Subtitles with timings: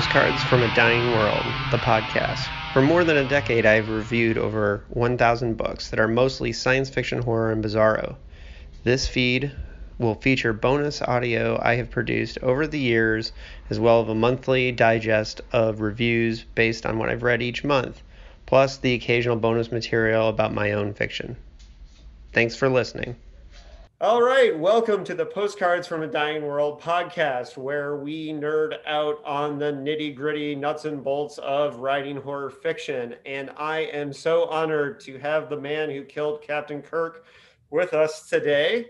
[0.00, 2.48] Postcards from a Dying World, the podcast.
[2.72, 7.20] For more than a decade, I've reviewed over 1,000 books that are mostly science fiction,
[7.20, 8.16] horror, and bizarro.
[8.82, 9.52] This feed
[9.98, 13.32] will feature bonus audio I have produced over the years,
[13.68, 18.02] as well as a monthly digest of reviews based on what I've read each month,
[18.46, 21.36] plus the occasional bonus material about my own fiction.
[22.32, 23.16] Thanks for listening.
[24.02, 29.22] All right, welcome to the Postcards from a Dying World podcast, where we nerd out
[29.26, 33.16] on the nitty gritty nuts and bolts of writing horror fiction.
[33.26, 37.26] And I am so honored to have the man who killed Captain Kirk
[37.68, 38.86] with us today,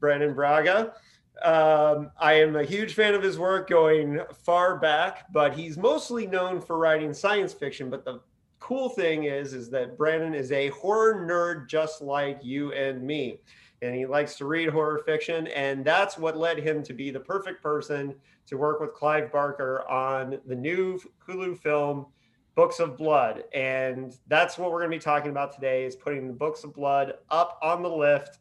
[0.00, 0.94] Brannon Braga.
[1.42, 6.26] Um, I am a huge fan of his work going far back, but he's mostly
[6.26, 7.90] known for writing science fiction.
[7.90, 8.22] But the
[8.58, 13.40] cool thing is, is that Brannon is a horror nerd just like you and me
[13.82, 15.46] and he likes to read horror fiction.
[15.48, 18.14] And that's what led him to be the perfect person
[18.46, 22.06] to work with Clive Barker on the new Hulu film,
[22.54, 23.44] Books of Blood.
[23.52, 26.74] And that's what we're going to be talking about today is putting the Books of
[26.74, 28.38] Blood up on the lift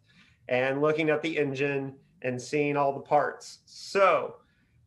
[0.48, 3.60] and looking at the engine and seeing all the parts.
[3.66, 4.36] So,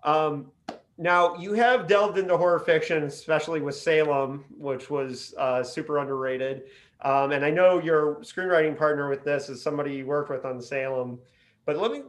[0.05, 0.51] um,
[0.99, 6.65] now you have delved into horror fiction, especially with Salem, which was uh, super underrated.
[7.03, 10.61] Um, and I know your screenwriting partner with this is somebody you worked with on
[10.61, 11.19] Salem.
[11.65, 12.03] But let me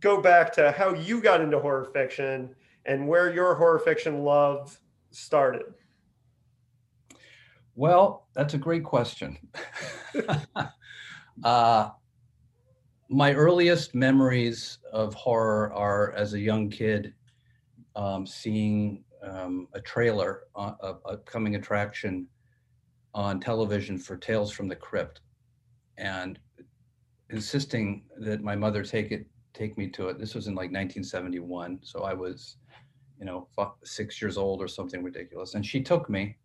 [0.00, 2.54] go back to how you got into horror fiction
[2.86, 4.80] and where your horror fiction love
[5.10, 5.74] started.
[7.74, 9.38] Well, that's a great question.
[11.44, 11.90] uh,
[13.08, 17.14] my earliest memories of horror are as a young kid
[17.94, 22.26] um, seeing um, a trailer, uh, a upcoming attraction
[23.14, 25.20] on television for Tales from the Crypt,
[25.98, 26.38] and
[27.30, 30.18] insisting that my mother take it, take me to it.
[30.18, 32.56] This was in like 1971, so I was,
[33.18, 33.48] you know,
[33.84, 36.36] six years old or something ridiculous, and she took me.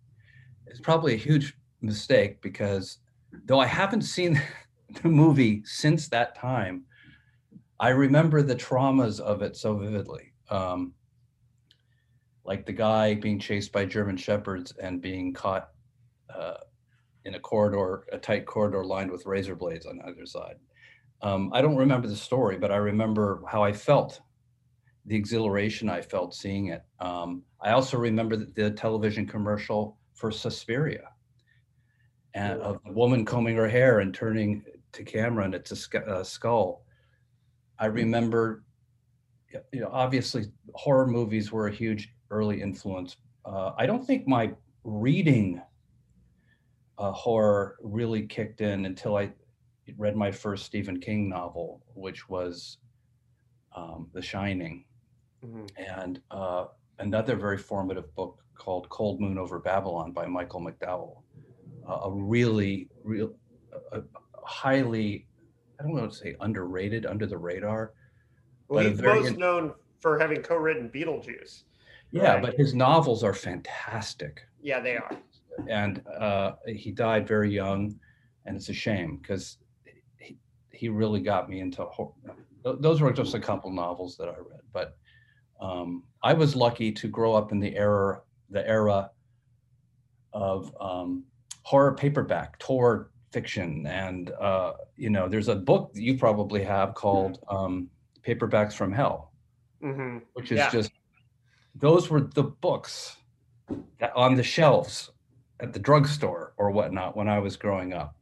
[0.66, 3.00] It's probably a huge mistake because
[3.46, 4.42] though I haven't seen
[5.02, 6.84] the movie since that time,
[7.80, 10.34] I remember the traumas of it so vividly.
[10.50, 10.94] Um,
[12.44, 15.70] like the guy being chased by German shepherds and being caught
[16.34, 16.58] uh,
[17.26, 20.56] in a corridor, a tight corridor lined with razor blades on either side.
[21.22, 24.22] Um, I don't remember the story, but I remember how I felt,
[25.06, 26.84] the exhilaration I felt seeing it.
[27.00, 31.10] Um, I also remember the, the, television commercial for Suspiria,
[32.34, 35.96] and of a woman combing her hair and turning to camera, and it's a, sc-
[35.96, 36.84] a skull.
[37.80, 38.64] I remember,
[39.72, 40.46] you know, obviously
[40.76, 43.18] horror movies were a huge early influence.
[43.46, 44.52] Uh, I don't think my
[44.84, 45.62] reading
[46.98, 49.32] uh, horror really kicked in until I
[49.98, 52.78] read my first Stephen King novel, which was
[53.76, 54.86] um, The Shining,
[55.46, 55.66] mm-hmm.
[55.78, 56.66] and uh,
[57.00, 61.22] another very formative book called Cold Moon Over Babylon by Michael McDowell.
[61.88, 63.34] Uh, a really, real,
[63.92, 64.02] a,
[64.44, 65.28] highly,
[65.80, 67.94] I don't want to say underrated, under the radar.
[68.68, 71.64] Well, he's most in- known for having co-written Beetlejuice.
[72.12, 72.42] Yeah, right?
[72.42, 74.42] but his novels are fantastic.
[74.62, 75.12] Yeah, they are
[75.70, 78.00] and uh, he died very young,
[78.46, 79.58] and it's a shame because
[80.20, 80.38] he,
[80.72, 82.12] he really got me into horror.
[82.64, 84.98] Those were just a couple novels that I read, but
[85.62, 89.12] um, I was lucky to grow up in the era the era
[90.34, 91.24] of um,
[91.64, 96.94] horror paperback, Tor fiction, and uh, you know, there's a book that you probably have
[96.94, 97.90] called um,
[98.26, 99.32] Paperbacks from Hell,
[99.84, 100.20] mm-hmm.
[100.34, 100.70] which is yeah.
[100.70, 100.92] just
[101.76, 103.18] those were the books
[104.00, 105.12] that on the shelves
[105.60, 108.16] at the drugstore or whatnot when I was growing up.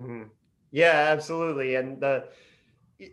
[0.00, 0.24] Mm-hmm.
[0.70, 1.76] Yeah, absolutely.
[1.76, 2.28] And the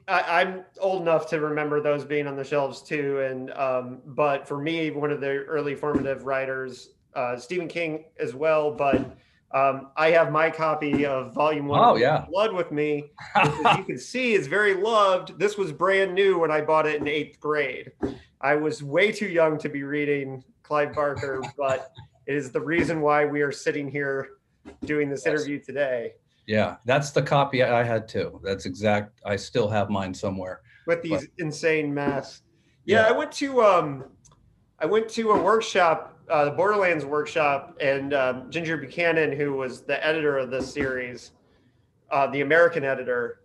[0.08, 3.20] I, am old enough to remember those being on the shelves too.
[3.20, 8.34] And um, but for me, one of the early formative writers, uh, Stephen King as
[8.34, 8.72] well.
[8.72, 9.18] But
[9.52, 11.82] um, I have my copy of Volume One.
[11.84, 13.12] Oh yeah, Blood with me.
[13.36, 15.38] as you can see, is very loved.
[15.38, 17.92] This was brand new when I bought it in eighth grade.
[18.40, 21.92] I was way too young to be reading Clive Barker, but
[22.26, 24.38] it is the reason why we are sitting here
[24.86, 25.34] doing this yes.
[25.34, 26.14] interview today.
[26.48, 28.40] Yeah, that's the copy I had too.
[28.44, 29.22] That's exact.
[29.26, 32.44] I still have mine somewhere with these but, insane masks.
[32.86, 34.06] Yeah, yeah, I went to um,
[34.80, 39.84] I went to a workshop, uh, the Borderlands workshop, and um, Ginjer Buchanan, who was
[39.84, 41.32] the editor of this series,
[42.12, 43.40] uh, the American editor,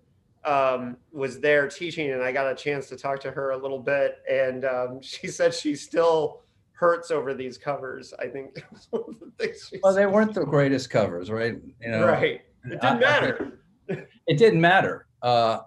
[0.45, 3.79] um, was there teaching, and I got a chance to talk to her a little
[3.79, 6.43] bit, and um, she said she still
[6.79, 8.15] hurts over these covers.
[8.19, 8.63] I think.
[8.93, 11.57] well, they weren't the greatest covers, right?
[11.81, 12.41] You know, right.
[12.65, 13.61] It didn't matter.
[13.91, 13.95] I,
[14.27, 15.07] it didn't matter.
[15.23, 15.61] Uh,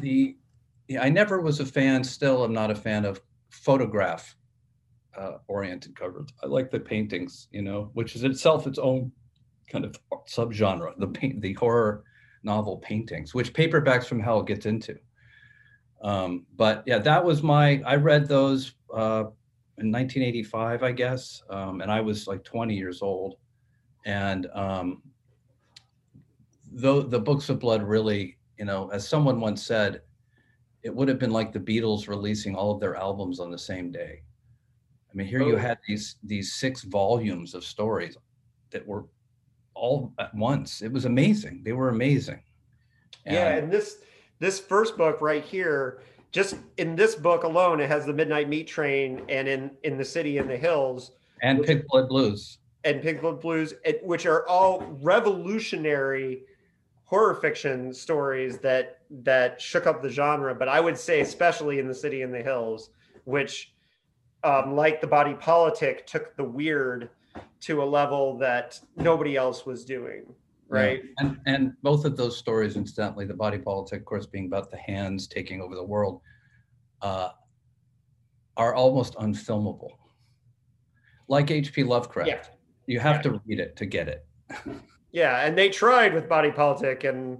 [0.00, 0.36] the
[1.00, 2.04] I never was a fan.
[2.04, 3.20] Still, I'm not a fan of
[3.50, 4.36] photograph
[5.16, 6.28] uh, oriented covers.
[6.42, 9.12] I like the paintings, you know, which is itself its own
[9.70, 9.96] kind of
[10.28, 12.04] subgenre, the paint, the horror
[12.42, 14.98] novel paintings, which Paperbacks from Hell gets into.
[16.02, 17.80] Um, but yeah, that was my.
[17.86, 19.24] I read those uh,
[19.78, 23.36] in 1985, I guess, um, and I was like 20 years old,
[24.04, 25.02] and um,
[26.70, 30.02] though the books of blood really, you know, as someone once said,
[30.82, 33.90] it would have been like the Beatles releasing all of their albums on the same
[33.90, 34.22] day.
[35.10, 35.46] I mean, here oh.
[35.46, 38.16] you had these these six volumes of stories
[38.70, 39.06] that were
[39.74, 40.82] all at once.
[40.82, 41.62] It was amazing.
[41.64, 42.42] They were amazing.
[43.26, 43.98] And yeah, and this
[44.38, 48.66] this first book right here, just in this book alone, it has the Midnight Meat
[48.66, 51.12] Train, and in in the City in the Hills,
[51.42, 56.42] and Pig Blood Blues, and Pig Blood Blues, which are all revolutionary
[57.04, 60.54] horror fiction stories that that shook up the genre.
[60.54, 62.88] But I would say, especially in the City in the Hills,
[63.24, 63.74] which,
[64.42, 67.10] um, like the Body Politic, took the weird
[67.60, 70.34] to a level that nobody else was doing
[70.72, 71.02] right?
[71.04, 71.10] Yeah.
[71.18, 74.78] And and both of those stories, incidentally, the body politic, of course, being about the
[74.78, 76.20] hands taking over the world,
[77.02, 77.30] uh,
[78.56, 79.90] are almost unfilmable.
[81.28, 81.84] Like H.P.
[81.84, 82.42] Lovecraft, yeah.
[82.86, 83.22] you have yeah.
[83.22, 84.26] to read it to get it.
[85.12, 87.38] yeah, and they tried with body politic, and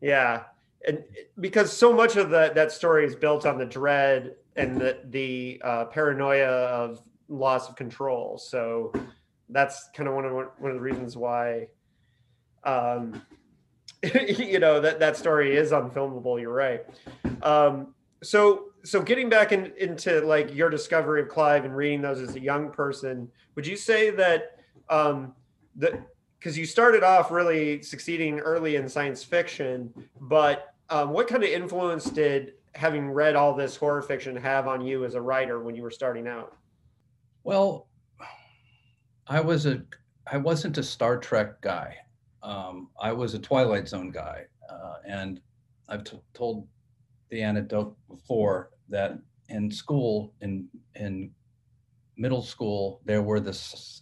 [0.00, 0.42] yeah,
[0.86, 1.02] and
[1.40, 5.60] because so much of that that story is built on the dread and the the
[5.64, 8.38] uh, paranoia of loss of control.
[8.38, 8.92] So
[9.48, 11.68] that's kind of one of one of the reasons why
[12.64, 13.22] um,
[14.02, 16.40] you know that that story is unfilmable.
[16.40, 16.84] You're right.
[17.42, 22.20] Um, so so getting back in, into like your discovery of Clive and reading those
[22.20, 25.34] as a young person, would you say that um,
[25.76, 26.00] that
[26.38, 31.50] because you started off really succeeding early in science fiction, but um, what kind of
[31.50, 35.74] influence did having read all this horror fiction have on you as a writer when
[35.74, 36.56] you were starting out?
[37.42, 37.88] Well,
[39.26, 39.82] I was a
[40.30, 41.96] I wasn't a Star Trek guy
[42.42, 45.40] um, I was a Twilight Zone guy, uh, and
[45.88, 46.66] I've t- told
[47.30, 49.18] the anecdote before that
[49.48, 51.30] in school, in in
[52.16, 53.56] middle school, there were the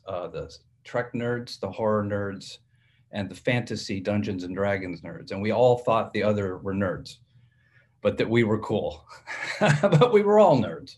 [0.07, 0.55] uh, the
[0.85, 2.59] Trek nerds, the horror nerds,
[3.13, 7.17] and the fantasy Dungeons and Dragons nerds, and we all thought the other were nerds,
[8.03, 9.07] but that we were cool,
[9.61, 10.97] but we were all nerds,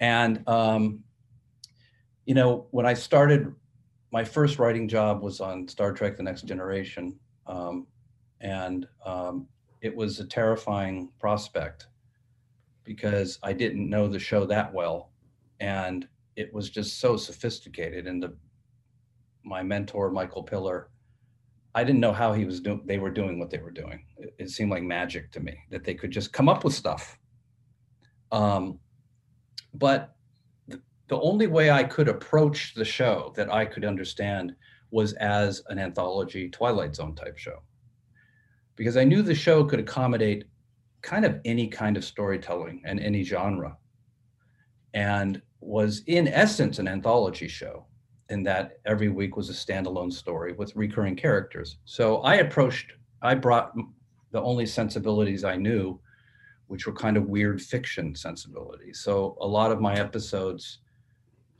[0.00, 1.00] and um,
[2.26, 3.54] you know when I started
[4.12, 7.86] my first writing job was on Star Trek: The Next Generation, um,
[8.40, 9.46] and um,
[9.80, 11.88] it was a terrifying prospect
[12.84, 15.10] because I didn't know the show that well,
[15.60, 18.06] and it was just so sophisticated.
[18.06, 18.34] And the
[19.44, 20.90] my mentor Michael Piller,
[21.74, 22.82] I didn't know how he was doing.
[22.84, 24.04] They were doing what they were doing.
[24.18, 27.18] It, it, seemed like magic to me that they could just come up with stuff.
[28.32, 28.78] Um,
[29.74, 30.14] but
[31.10, 34.54] the only way I could approach the show that I could understand
[34.92, 37.64] was as an anthology Twilight Zone type show.
[38.76, 40.44] Because I knew the show could accommodate
[41.02, 43.76] kind of any kind of storytelling and any genre,
[44.94, 47.86] and was in essence an anthology show
[48.28, 51.78] in that every week was a standalone story with recurring characters.
[51.86, 53.74] So I approached, I brought
[54.30, 55.98] the only sensibilities I knew,
[56.68, 59.00] which were kind of weird fiction sensibilities.
[59.00, 60.78] So a lot of my episodes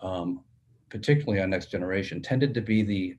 [0.03, 0.43] um,
[0.89, 3.17] particularly on Next Generation, tended to be the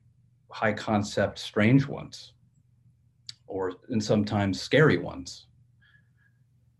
[0.50, 2.32] high concept, strange ones,
[3.46, 5.46] or and sometimes scary ones,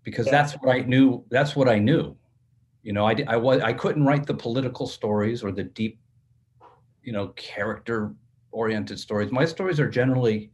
[0.04, 0.32] because yeah.
[0.32, 1.24] that's what I knew.
[1.30, 2.16] That's what I knew.
[2.82, 5.98] You know, I I was I couldn't write the political stories or the deep,
[7.02, 8.14] you know, character
[8.50, 9.32] oriented stories.
[9.32, 10.50] My stories are generally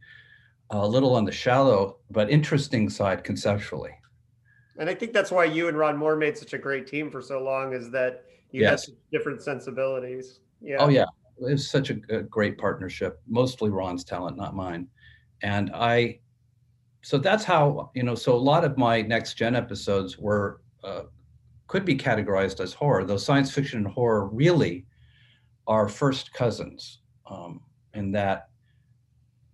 [0.71, 3.91] a little on the shallow but interesting side conceptually.
[4.77, 7.21] And I think that's why you and Ron Moore made such a great team for
[7.21, 8.79] so long is that you had
[9.11, 10.39] different sensibilities.
[10.61, 10.77] Yeah.
[10.79, 11.05] Oh yeah,
[11.39, 13.21] it was such a, a great partnership.
[13.27, 14.87] Mostly Ron's talent, not mine.
[15.41, 16.19] And I,
[17.01, 18.15] so that's how you know.
[18.15, 21.03] So a lot of my next gen episodes were uh,
[21.67, 23.05] could be categorized as horror.
[23.05, 24.85] Though science fiction and horror really
[25.67, 27.61] are first cousins um,
[27.93, 28.49] in that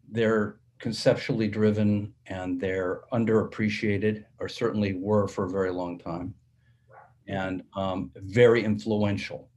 [0.10, 6.34] they're conceptually driven and they're underappreciated, or certainly were for a very long time
[7.28, 9.50] and um, very influential.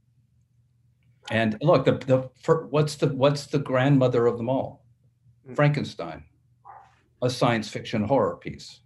[1.29, 4.85] And look, the, the for, what's the what's the grandmother of them all?
[5.45, 5.53] Hmm.
[5.53, 6.23] Frankenstein,
[7.21, 8.79] a science fiction horror piece.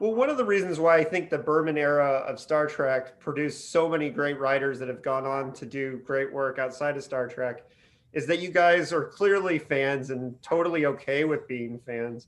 [0.00, 3.70] Well, one of the reasons why I think the Berman era of Star Trek produced
[3.70, 7.28] so many great writers that have gone on to do great work outside of Star
[7.28, 7.64] Trek
[8.12, 12.26] is that you guys are clearly fans and totally okay with being fans.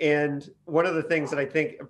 [0.00, 1.80] And one of the things that I think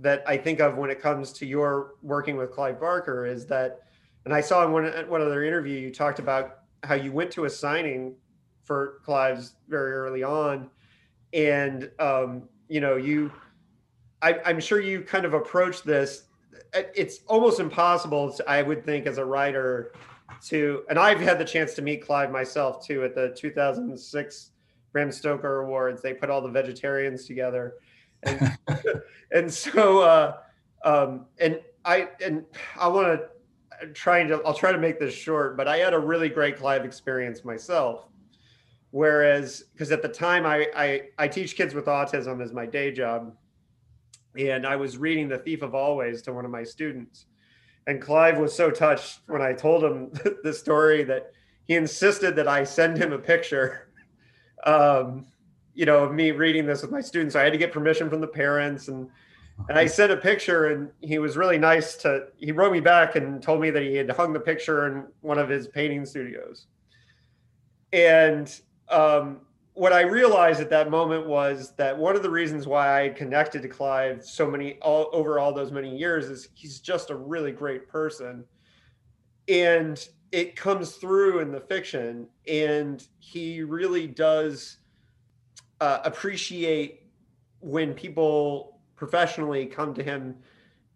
[0.00, 3.80] that I think of when it comes to your working with Clive Barker is that
[4.24, 7.44] And I saw in one one other interview you talked about how you went to
[7.44, 8.14] a signing
[8.64, 10.70] for Clive's very early on,
[11.32, 13.32] and um, you know you,
[14.22, 16.24] I, I'm sure you kind of approached this.
[16.72, 19.92] It's almost impossible, to, I would think, as a writer,
[20.46, 24.50] to and I've had the chance to meet Clive myself too at the 2006
[24.92, 26.02] Bram Stoker Awards.
[26.02, 27.74] They put all the vegetarians together,
[28.22, 28.58] and,
[29.32, 30.36] and so uh,
[30.84, 32.44] um, and I and
[32.78, 33.28] I want to
[33.94, 36.84] trying to I'll try to make this short, but I had a really great Clive
[36.84, 38.06] experience myself.
[38.90, 42.92] Whereas, because at the time I, I I teach kids with autism as my day
[42.92, 43.34] job,
[44.38, 47.26] and I was reading The Thief of Always to one of my students,
[47.86, 50.12] and Clive was so touched when I told him
[50.44, 51.32] the story that
[51.64, 53.88] he insisted that I send him a picture.
[54.64, 55.26] Um,
[55.74, 57.34] you know, of me reading this with my students.
[57.34, 59.08] I had to get permission from the parents and
[59.68, 63.16] and I sent a picture and he was really nice to he wrote me back
[63.16, 66.66] and told me that he had hung the picture in one of his painting studios.
[67.92, 68.52] And
[68.88, 69.40] um,
[69.74, 73.62] what I realized at that moment was that one of the reasons why I connected
[73.62, 77.52] to Clive so many all over all those many years is he's just a really
[77.52, 78.44] great person.
[79.48, 84.78] And it comes through in the fiction and he really does
[85.82, 87.02] uh, appreciate
[87.58, 90.36] when people professionally come to him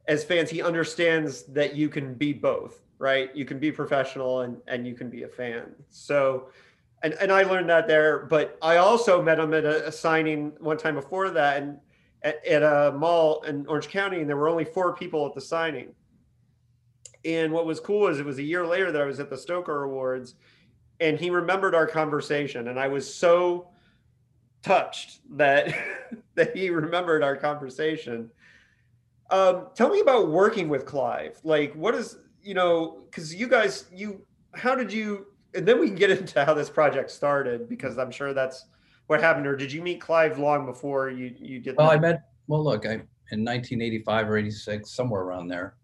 [0.06, 4.58] as fans he understands that you can be both right you can be professional and
[4.68, 6.48] and you can be a fan so
[7.02, 10.52] and and i learned that there but i also met him at a, a signing
[10.60, 11.78] one time before that and
[12.22, 15.40] at, at a mall in orange county and there were only four people at the
[15.40, 15.92] signing
[17.24, 19.36] and what was cool is it was a year later that I was at the
[19.36, 20.36] Stoker Awards
[21.00, 22.68] and he remembered our conversation.
[22.68, 23.68] And I was so
[24.66, 25.74] touched that
[26.34, 28.30] that he remembered our conversation.
[29.30, 31.38] Um, tell me about working with Clive.
[31.44, 33.02] Like, what is you know?
[33.06, 35.26] Because you guys, you how did you?
[35.54, 38.66] And then we can get into how this project started because I'm sure that's
[39.06, 39.46] what happened.
[39.46, 41.76] Or did you meet Clive long before you you did?
[41.76, 41.98] Well, that?
[41.98, 42.22] I met.
[42.48, 43.00] Well, look, I
[43.32, 45.74] in 1985 or 86, somewhere around there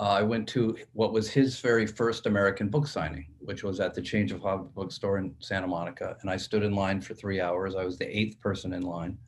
[0.00, 3.92] uh, I went to what was his very first American book signing, which was at
[3.92, 6.16] the Change of Hobbit bookstore in Santa Monica.
[6.22, 7.76] And I stood in line for three hours.
[7.76, 9.18] I was the eighth person in line.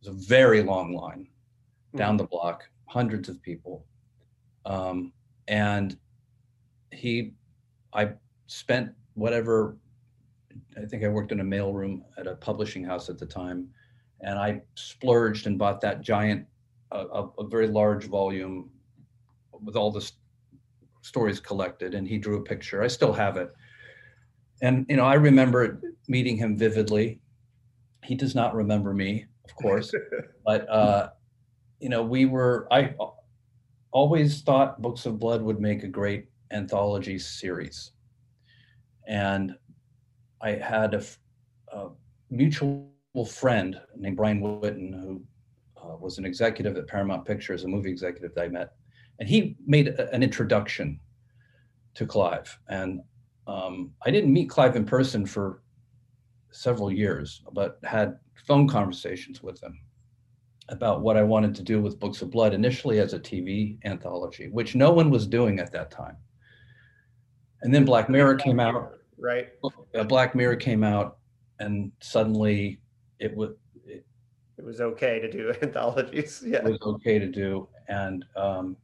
[0.00, 1.28] It was a very long line
[1.94, 2.16] down mm-hmm.
[2.18, 3.84] the block, hundreds of people.
[4.64, 5.12] Um,
[5.46, 5.98] and
[6.90, 7.34] he,
[7.92, 8.12] I
[8.46, 9.76] spent whatever,
[10.78, 13.68] I think I worked in a mailroom at a publishing house at the time.
[14.22, 16.46] And I splurged and bought that giant,
[16.92, 18.70] a, a very large volume
[19.62, 20.10] with all the
[21.02, 22.82] stories collected, and he drew a picture.
[22.82, 23.52] I still have it,
[24.62, 27.20] and you know I remember meeting him vividly.
[28.04, 29.92] He does not remember me, of course,
[30.46, 31.10] but uh,
[31.80, 32.68] you know we were.
[32.70, 32.94] I
[33.90, 37.92] always thought Books of Blood would make a great anthology series,
[39.06, 39.54] and
[40.40, 41.02] I had a,
[41.72, 41.88] a
[42.30, 42.86] mutual
[43.26, 45.22] friend named Brian Whitten who
[45.76, 48.72] uh, was an executive at Paramount Pictures, a movie executive that I met
[49.18, 51.00] and he made a, an introduction
[51.94, 52.58] to Clive.
[52.68, 53.00] And
[53.46, 55.62] um, I didn't meet Clive in person for
[56.50, 59.78] several years, but had phone conversations with him
[60.68, 64.48] about what I wanted to do with Books of Blood, initially as a TV anthology,
[64.48, 66.16] which no one was doing at that time.
[67.62, 68.92] And then Black Mirror came out.
[69.18, 69.48] Right.
[70.06, 71.18] Black Mirror came out,
[71.58, 72.80] and suddenly
[73.18, 73.50] it was.
[73.84, 74.06] It,
[74.58, 76.44] it was okay to do anthologies.
[76.46, 76.58] Yeah.
[76.58, 78.76] It was okay to do, and um,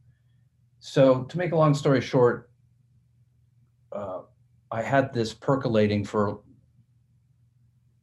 [0.85, 2.51] so to make a long story short,
[3.91, 4.19] uh,
[4.69, 6.41] I had this percolating for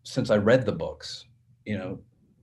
[0.02, 1.26] since I read the books,
[1.64, 2.00] you know,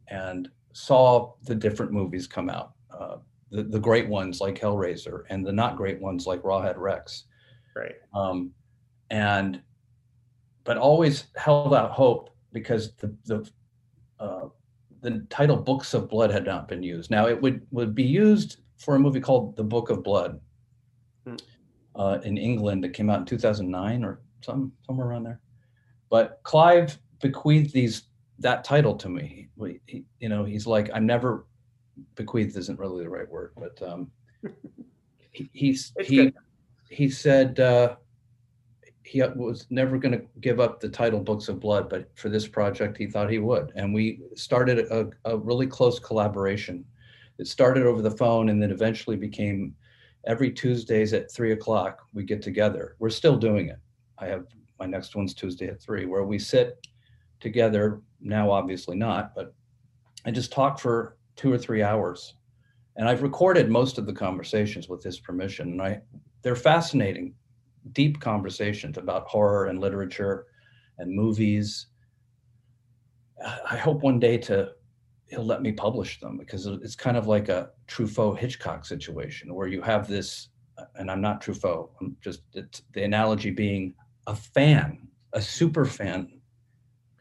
[0.08, 3.18] and saw the different movies come out, uh,
[3.52, 7.26] the the great ones like Hellraiser, and the not great ones like Rawhead Rex.
[7.76, 7.96] Right.
[8.14, 8.52] Um,
[9.10, 9.62] and
[10.64, 13.50] but always held out hope because the the
[14.22, 14.48] uh,
[15.02, 17.12] the title Books of Blood had not been used.
[17.12, 20.40] Now it would would be used for a movie called The Book of Blood
[21.26, 21.36] hmm.
[21.96, 25.42] uh, in England that came out in 2009 or some somewhere around there.
[26.10, 28.04] But Clive bequeathed these
[28.40, 29.50] that title to me.
[29.86, 31.46] He, you know, he's like, I'm never
[32.16, 34.10] bequeathed isn't really the right word, but um,
[35.32, 36.34] he, he's he
[36.90, 37.98] he said uh,
[39.04, 42.48] he was never going to give up the title Books of Blood, but for this
[42.48, 46.86] project, he thought he would, and we started a, a really close collaboration
[47.40, 49.74] it started over the phone and then eventually became
[50.28, 52.96] every Tuesdays at three o'clock we get together.
[53.00, 53.80] We're still doing it.
[54.18, 54.46] I have
[54.80, 56.86] my next one's Tuesday at three, where we sit
[57.40, 58.02] together.
[58.20, 59.54] Now, obviously not, but
[60.26, 62.36] I just talk for two or three hours.
[62.98, 65.72] And I've recorded most of the conversations with his permission.
[65.72, 66.02] And I
[66.42, 67.34] they're fascinating,
[67.94, 70.48] deep conversations about horror and literature
[70.98, 71.88] and movies.
[73.70, 74.72] I hope one day to
[75.30, 79.68] he'll let me publish them because it's kind of like a Truffaut Hitchcock situation where
[79.68, 80.50] you have this,
[80.96, 81.90] and I'm not Truffaut.
[82.02, 83.94] I'm just it's the analogy being
[84.28, 86.40] a fan, a super fan,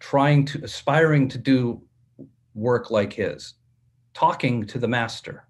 [0.01, 1.83] trying to aspiring to do
[2.55, 3.55] work like his,
[4.15, 5.47] talking to the master,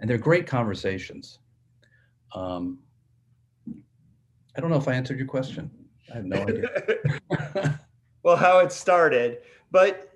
[0.00, 1.38] and they're great conversations.
[2.34, 2.78] Um,
[4.56, 5.70] I don't know if I answered your question.
[6.10, 7.80] I have no idea.
[8.22, 9.38] well, how it started,
[9.70, 10.11] but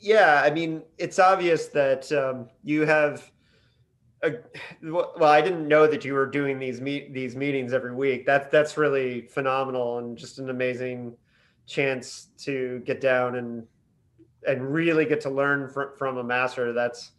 [0.00, 3.30] yeah, I mean, it's obvious that um, you have.
[4.24, 4.32] A,
[4.82, 8.26] well, I didn't know that you were doing these meet these meetings every week.
[8.26, 11.16] That's that's really phenomenal and just an amazing
[11.66, 13.64] chance to get down and
[14.46, 16.72] and really get to learn from from a master.
[16.72, 17.12] That's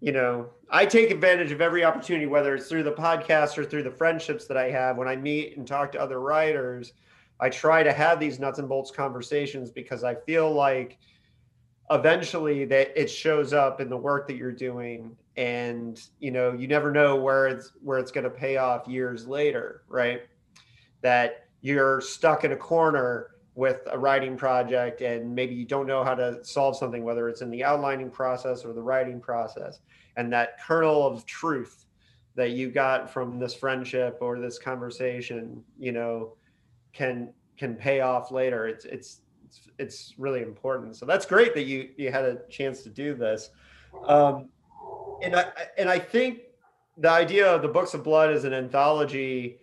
[0.00, 3.82] you know, I take advantage of every opportunity, whether it's through the podcast or through
[3.82, 6.92] the friendships that I have when I meet and talk to other writers.
[7.40, 10.98] I try to have these nuts and bolts conversations because I feel like
[11.90, 16.66] eventually that it shows up in the work that you're doing and you know you
[16.66, 20.22] never know where it's where it's going to pay off years later right?
[21.00, 26.04] That you're stuck in a corner with a writing project and maybe you don't know
[26.04, 29.80] how to solve something whether it's in the outlining process or the writing process.
[30.16, 31.86] And that kernel of truth
[32.34, 36.34] that you got from this friendship or this conversation you know
[36.92, 38.66] can can pay off later.
[38.66, 40.96] It's it's it's, it's really important.
[40.96, 43.50] So that's great that you you had a chance to do this.
[44.06, 44.48] Um,
[45.22, 46.40] and I and I think
[46.96, 49.58] the idea of the Books of Blood as an anthology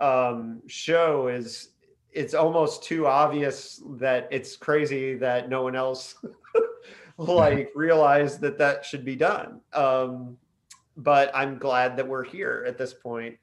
[0.00, 1.70] um, show is
[2.12, 6.16] it's almost too obvious that it's crazy that no one else
[7.16, 9.60] like realized that that should be done.
[9.72, 10.36] Um,
[10.96, 13.38] but I'm glad that we're here at this point.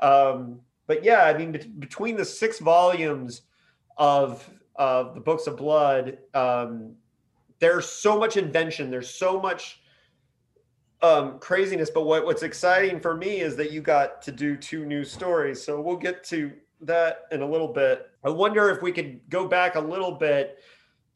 [0.00, 3.42] Um, but yeah, I mean, between the six volumes
[3.98, 6.94] of of the books of blood um,
[7.58, 9.80] there's so much invention there's so much
[11.02, 14.84] um, craziness but what, what's exciting for me is that you got to do two
[14.86, 16.52] new stories so we'll get to
[16.86, 18.10] that in a little bit.
[18.24, 20.58] I wonder if we could go back a little bit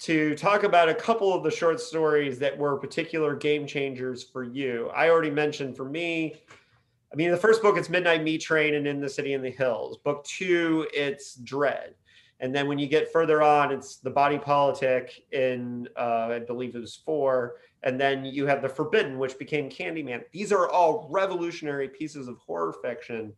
[0.01, 4.45] to talk about a couple of the short stories that were particular game changers for
[4.45, 4.91] you.
[4.95, 6.37] I already mentioned for me
[7.11, 9.51] i mean the first book it's midnight meat train and in the city in the
[9.51, 9.99] hills.
[9.99, 11.95] Book two it's dread
[12.41, 16.77] and then when you get further on, it's the body politic in, uh, I believe
[16.77, 17.57] it was four.
[17.83, 20.23] And then you have the Forbidden, which became Candyman.
[20.33, 23.33] These are all revolutionary pieces of horror fiction.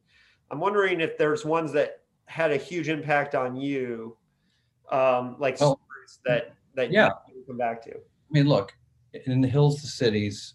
[0.51, 4.17] I'm wondering if there's ones that had a huge impact on you,
[4.91, 5.81] um, like well,
[6.27, 7.11] that that yeah.
[7.29, 7.91] you come back to.
[7.93, 8.75] I mean, look,
[9.27, 10.55] in the hills, the cities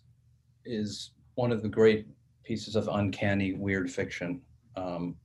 [0.66, 2.08] is one of the great
[2.44, 4.42] pieces of uncanny, weird fiction.
[4.76, 5.16] Um,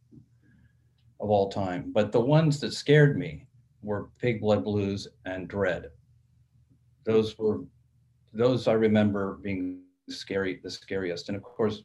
[1.20, 1.90] of all time.
[1.92, 3.46] But the ones that scared me
[3.82, 5.90] were Pig Blood Blues and Dread.
[7.04, 7.60] Those were
[8.32, 11.28] those I remember being scary, the scariest.
[11.28, 11.82] And of course,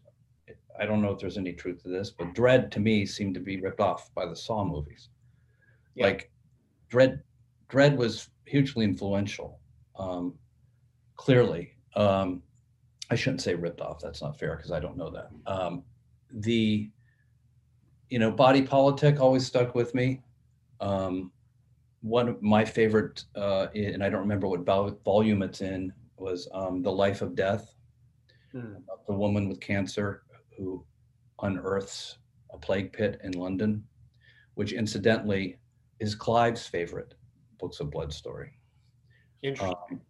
[0.79, 3.39] I don't know if there's any truth to this, but Dread to me seemed to
[3.39, 5.09] be ripped off by the Saw movies.
[5.95, 6.07] Yeah.
[6.07, 6.31] Like
[6.89, 7.23] Dread,
[7.69, 9.59] Dread was hugely influential.
[9.97, 10.33] Um,
[11.15, 12.43] clearly, um,
[13.09, 13.99] I shouldn't say ripped off.
[14.01, 15.29] That's not fair because I don't know that.
[15.47, 15.83] Um,
[16.31, 16.89] the
[18.09, 20.21] you know, body politic always stuck with me.
[20.79, 21.31] Um,
[22.01, 24.65] one of my favorite, uh, and I don't remember what
[25.03, 27.73] volume it's in, was um, The Life of Death,
[28.51, 28.75] hmm.
[29.07, 30.23] the woman with cancer
[30.57, 30.85] who
[31.41, 32.17] unearths
[32.51, 33.83] a plague pit in London,
[34.53, 35.57] which incidentally
[35.99, 37.15] is Clive's favorite
[37.59, 38.51] Books of Blood story.
[39.41, 39.75] Interesting.
[39.91, 40.01] Um,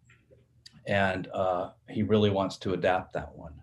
[0.86, 3.54] and uh, he really wants to adapt that one.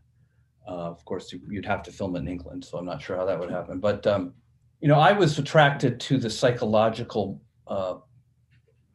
[0.68, 3.26] Uh, of course, you'd have to film it in England, so I'm not sure how
[3.26, 3.80] that would happen.
[3.80, 4.34] But um,
[4.80, 7.96] you know, I was attracted to the psychological uh,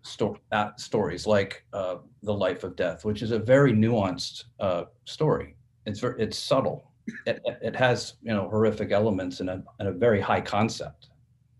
[0.03, 4.85] sto- uh, stories like uh, The Life of Death, which is a very nuanced uh,
[5.05, 5.57] story.
[5.87, 6.93] It's very, it's subtle.
[7.27, 11.09] It, it, has you know horrific elements and a, and a very high concept,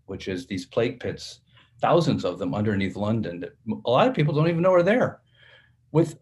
[0.05, 1.41] which is these plague pits,
[1.81, 3.39] thousands of them underneath London.
[3.39, 5.21] That a lot of people don't even know are there,
[5.91, 6.19] with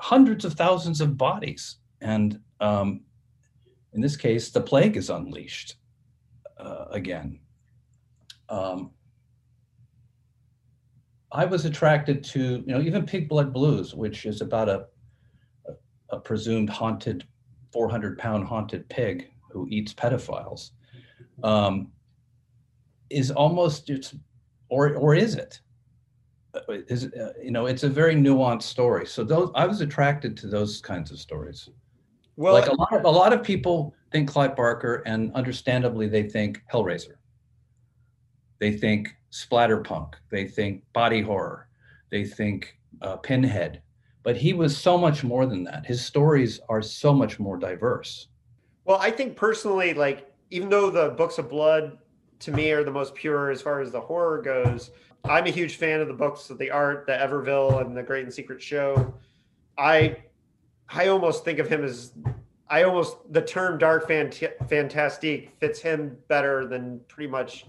[0.00, 3.02] hundreds of thousands of bodies and um,
[3.92, 5.76] in this case, the plague is unleashed
[6.58, 7.40] uh, again.
[8.48, 8.90] Um,
[11.32, 14.86] I was attracted to, you know, even Pig Blood Blues, which is about a,
[16.10, 17.24] a, presumed haunted,
[17.72, 20.70] 400 pound haunted pig who eats pedophiles,
[21.44, 21.92] um,
[23.10, 24.14] is almost, it's,
[24.68, 25.60] or, or is it?
[26.52, 29.06] Uh, uh, you know, it's a very nuanced story.
[29.06, 31.68] So those, I was attracted to those kinds of stories.
[32.40, 36.22] Well, like a lot of a lot of people think Clive Barker, and understandably, they
[36.22, 37.16] think Hellraiser.
[38.60, 40.14] They think splatterpunk.
[40.30, 41.68] They think body horror.
[42.10, 43.82] They think uh, Pinhead.
[44.22, 45.84] But he was so much more than that.
[45.84, 48.28] His stories are so much more diverse.
[48.86, 51.98] Well, I think personally, like even though the books of blood
[52.38, 54.92] to me are the most pure as far as the horror goes,
[55.26, 58.24] I'm a huge fan of the books, of the art, the Everville, and the Great
[58.24, 59.12] and Secret Show.
[59.76, 60.16] I
[60.92, 62.12] I almost think of him as
[62.68, 67.66] I almost the term dark fant- fantastique fits him better than pretty much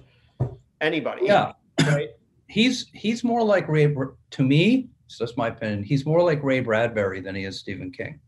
[0.80, 1.26] anybody.
[1.26, 1.54] Yeah,
[1.86, 2.10] right.
[2.48, 3.94] he's he's more like Ray
[4.32, 4.90] to me.
[5.08, 5.84] So that's my opinion.
[5.84, 8.20] He's more like Ray Bradbury than he is Stephen King.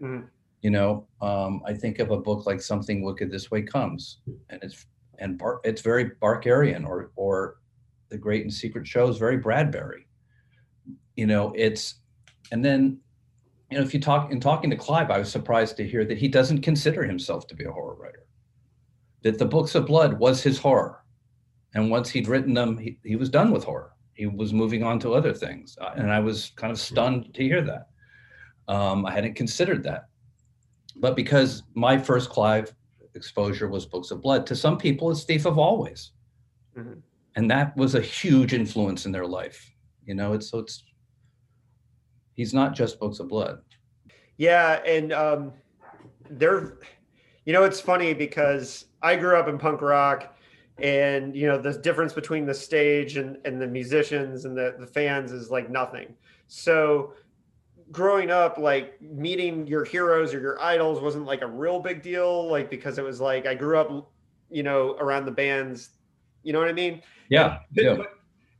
[0.00, 0.26] Mm-hmm.
[0.62, 4.18] You know, um, I think of a book like Something Wicked This Way Comes,
[4.50, 4.86] and it's
[5.18, 7.56] and Bar- it's very Barkerian, or or
[8.10, 10.06] The Great and Secret Show is very Bradbury.
[11.16, 11.96] You know, it's
[12.52, 13.00] and then
[13.70, 16.18] you know, if you talk in talking to Clive, I was surprised to hear that
[16.18, 18.26] he doesn't consider himself to be a horror writer.
[19.22, 21.04] That the books of blood was his horror,
[21.74, 23.92] and once he'd written them, he, he was done with horror.
[24.14, 27.42] He was moving on to other things, uh, and I was kind of stunned to
[27.42, 27.88] hear that.
[28.66, 30.06] Um, I hadn't considered that,
[30.96, 32.74] but because my first Clive
[33.14, 36.12] exposure was books of blood, to some people it's Thief of Always,
[36.76, 36.94] mm-hmm.
[37.36, 39.72] and that was a huge influence in their life.
[40.04, 40.82] You know, it's so it's
[42.40, 43.60] he's not just books of blood.
[44.38, 45.52] Yeah, and um,
[46.30, 46.78] they're,
[47.44, 50.34] you know, it's funny because I grew up in punk rock,
[50.78, 54.86] and you know the difference between the stage and, and the musicians and the, the
[54.86, 56.14] fans is like nothing.
[56.48, 57.12] So
[57.92, 62.48] growing up, like meeting your heroes or your idols wasn't like a real big deal,
[62.50, 64.10] like because it was like I grew up,
[64.48, 65.90] you know, around the bands.
[66.42, 67.02] You know what I mean?
[67.28, 67.58] Yeah.
[67.74, 67.96] But, yeah.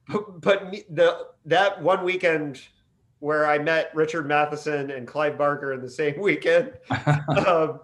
[0.09, 2.61] but, but the that one weekend
[3.21, 6.73] where I met Richard Matheson and Clive Barker in the same weekend.
[7.47, 7.81] um,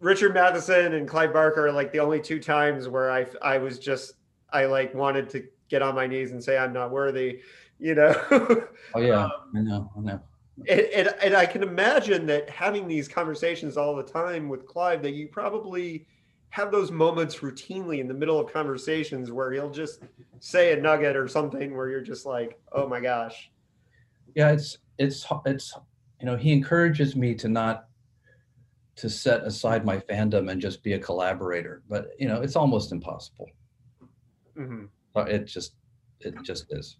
[0.00, 3.78] Richard Matheson and Clive Barker are like the only two times where I I was
[3.78, 4.14] just
[4.50, 7.40] I like wanted to get on my knees and say I'm not worthy,
[7.78, 8.14] you know.
[8.94, 10.20] oh yeah, um, I know, I know.
[10.68, 15.02] And, and, and I can imagine that having these conversations all the time with Clive,
[15.02, 16.06] that you probably
[16.50, 20.02] have those moments routinely in the middle of conversations where he'll just
[20.40, 23.50] say a nugget or something where you're just like, oh my gosh,
[24.38, 25.74] yeah it's it's it's
[26.20, 27.88] you know he encourages me to not
[28.94, 32.92] to set aside my fandom and just be a collaborator but you know it's almost
[32.92, 33.50] impossible.
[34.56, 34.86] Mm-hmm.
[35.28, 35.74] it just
[36.20, 36.98] it just is.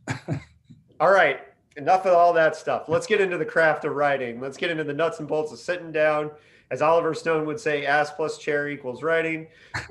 [1.00, 1.40] All right
[1.76, 2.88] enough of all that stuff.
[2.88, 4.40] Let's get into the craft of writing.
[4.40, 6.32] Let's get into the nuts and bolts of sitting down
[6.70, 9.46] as oliver stone would say ass plus chair equals writing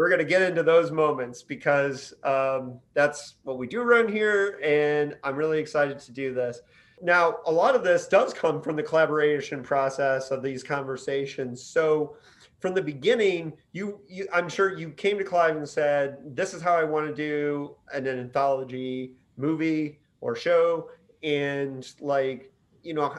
[0.00, 4.58] we're going to get into those moments because um, that's what we do around here.
[4.64, 6.62] And I'm really excited to do this.
[7.02, 11.62] Now, a lot of this does come from the collaboration process of these conversations.
[11.62, 12.16] So,
[12.60, 16.62] from the beginning, you, you I'm sure you came to Clive and said, "This is
[16.62, 20.88] how I want to do an, an anthology movie or show,"
[21.22, 22.50] and like,
[22.82, 23.14] you know,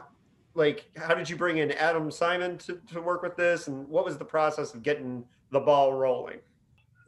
[0.54, 4.04] like, how did you bring in Adam Simon to, to work with this, and what
[4.04, 6.38] was the process of getting the ball rolling?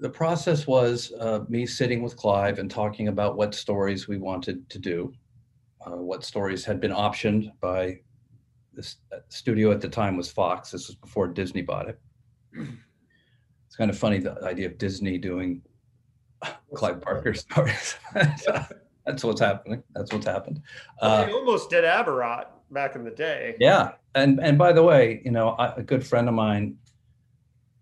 [0.00, 4.68] the process was uh, me sitting with Clive and talking about what stories we wanted
[4.70, 5.12] to do,
[5.86, 8.00] uh, what stories had been optioned by
[8.74, 10.70] the uh, studio at the time was Fox.
[10.70, 11.98] This was before Disney bought it.
[13.66, 15.60] It's kind of funny the idea of Disney doing
[16.74, 17.96] Clive Barker stories.
[18.14, 19.82] That's what's happening.
[19.96, 20.62] That's what's happened.
[21.00, 23.56] Uh, they almost did Abarat back in the day.
[23.58, 26.76] Yeah, and and by the way, you know, I, a good friend of mine.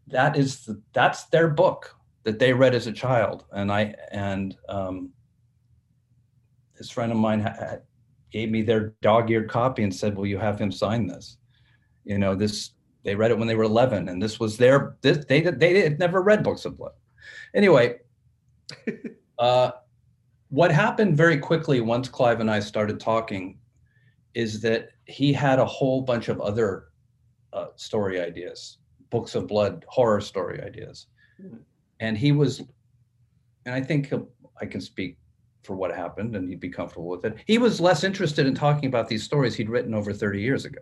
[0.09, 4.57] That is the, that's their book that they read as a child, and I and
[4.69, 5.11] um,
[6.77, 7.83] this friend of mine had,
[8.31, 11.39] gave me their dog-eared copy and said, "Will you have him sign this?"
[12.05, 12.73] You know, this
[13.05, 15.99] they read it when they were 11, and this was their this, they they had
[15.99, 16.93] never read books of blood.
[17.55, 17.99] Anyway,
[19.39, 19.73] uh,
[20.51, 23.59] what happened very quickly once Clive and I started talking
[24.35, 26.87] is that he had a whole bunch of other
[27.53, 28.79] uh, story ideas,
[29.11, 31.07] books of blood, horror story ideas.
[31.41, 31.57] Mm-hmm
[32.03, 32.61] and he was,
[33.65, 34.13] and I think
[34.61, 35.19] I can speak
[35.63, 37.37] for what happened, and he'd be comfortable with it.
[37.47, 40.81] He was less interested in talking about these stories he'd written over 30 years ago.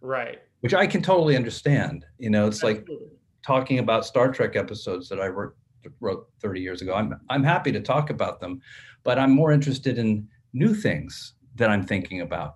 [0.00, 0.38] Right.
[0.60, 2.06] Which I can totally understand.
[2.18, 2.94] You know, it's Absolutely.
[2.94, 3.10] like
[3.44, 5.56] talking about Star Trek episodes that I wrote,
[6.00, 6.94] wrote 30 years ago.
[6.94, 8.60] I'm I'm happy to talk about them,
[9.02, 12.54] but I'm more interested in new things that I'm thinking about,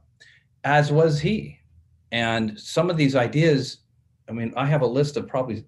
[0.67, 1.59] as was he.
[2.11, 3.79] And some of these ideas,
[4.29, 5.65] I mean, I have a list of probably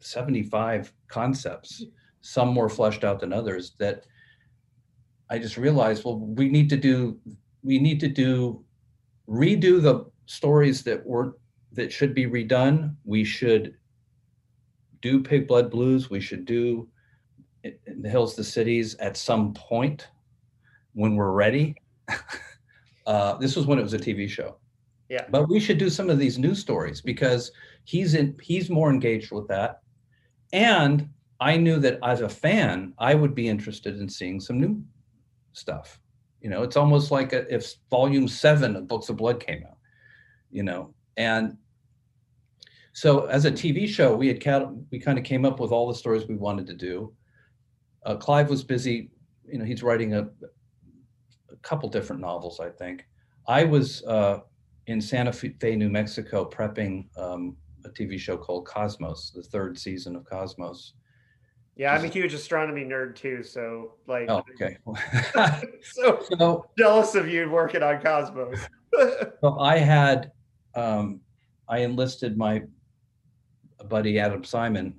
[0.00, 1.84] 75 concepts,
[2.20, 4.04] some more fleshed out than others, that
[5.30, 7.18] I just realized, well, we need to do,
[7.62, 8.64] we need to do,
[9.28, 11.38] redo the stories that were
[11.72, 12.94] that should be redone.
[13.04, 13.74] We should
[15.00, 16.10] do Pig Blood Blues.
[16.10, 16.88] We should do
[17.62, 20.08] the Hills, the Cities at some point
[20.92, 21.76] when we're ready.
[23.06, 24.56] uh, this was when it was a TV show.
[25.08, 25.26] Yeah.
[25.30, 27.52] But we should do some of these news stories because
[27.84, 29.80] he's in he's more engaged with that.
[30.52, 31.08] And
[31.40, 34.82] I knew that as a fan, I would be interested in seeing some new
[35.52, 36.00] stuff.
[36.40, 39.78] You know, it's almost like a, if volume seven of Books of Blood came out,
[40.50, 41.56] you know, and
[42.92, 44.42] so as a TV show, we had
[44.90, 47.12] we kind of came up with all the stories we wanted to do.
[48.06, 49.10] Uh, Clive was busy,
[49.46, 50.28] you know, he's writing a,
[51.54, 53.06] a couple different novels, I think.
[53.46, 54.40] I was uh,
[54.86, 60.16] in Santa Fe, New Mexico, prepping um, a TV show called Cosmos, the third season
[60.16, 60.94] of Cosmos.
[61.76, 64.26] Yeah, I'm a huge astronomy nerd too, so like.
[64.28, 64.78] Oh, okay.
[65.82, 68.60] so, so, jealous of you working on Cosmos.
[69.40, 70.30] so I had,
[70.74, 71.20] um,
[71.68, 72.62] I enlisted my
[73.88, 74.94] buddy Adam Simon,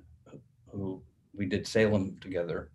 [0.70, 1.02] who
[1.34, 2.70] we did Salem together,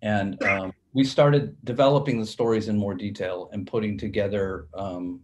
[0.00, 5.20] and um, we started developing the stories in more detail and putting together um,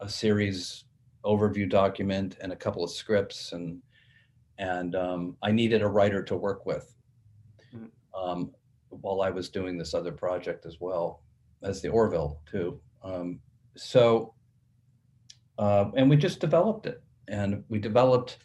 [0.00, 0.84] a series
[1.22, 3.82] overview document and a couple of scripts and
[4.56, 6.96] and um, I needed a writer to work with
[7.72, 7.88] hmm.
[8.18, 8.52] um,
[8.88, 11.22] while I was doing this other project as well
[11.62, 12.80] as the Orville too.
[13.02, 13.40] Um,
[13.76, 14.32] so
[15.58, 18.38] uh, and we just developed it and we developed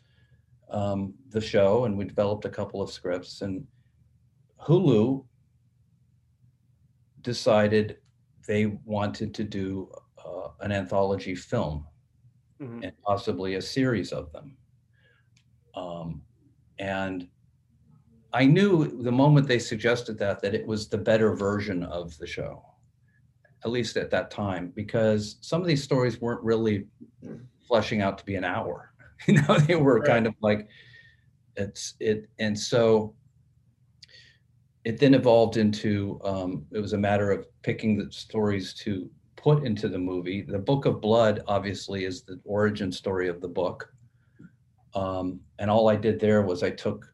[0.69, 3.65] um, the show and we developed a couple of scripts and
[4.67, 5.23] Hulu
[7.21, 7.97] decided
[8.47, 9.91] they wanted to do
[10.23, 11.85] uh, an anthology film
[12.61, 12.83] mm-hmm.
[12.83, 14.57] and possibly a series of them.
[15.75, 16.21] Um,
[16.79, 17.27] and
[18.33, 22.27] I knew the moment they suggested that that it was the better version of the
[22.27, 22.63] show,
[23.63, 26.85] at least at that time, because some of these stories weren't really
[27.67, 28.85] fleshing out to be an hour.
[29.27, 30.07] You know, they were right.
[30.07, 30.69] kind of like
[31.57, 33.13] it's it, and so
[34.85, 39.63] it then evolved into um, it was a matter of picking the stories to put
[39.63, 40.41] into the movie.
[40.41, 43.91] The Book of Blood, obviously, is the origin story of the book.
[44.93, 47.05] Um, and all I did there was I took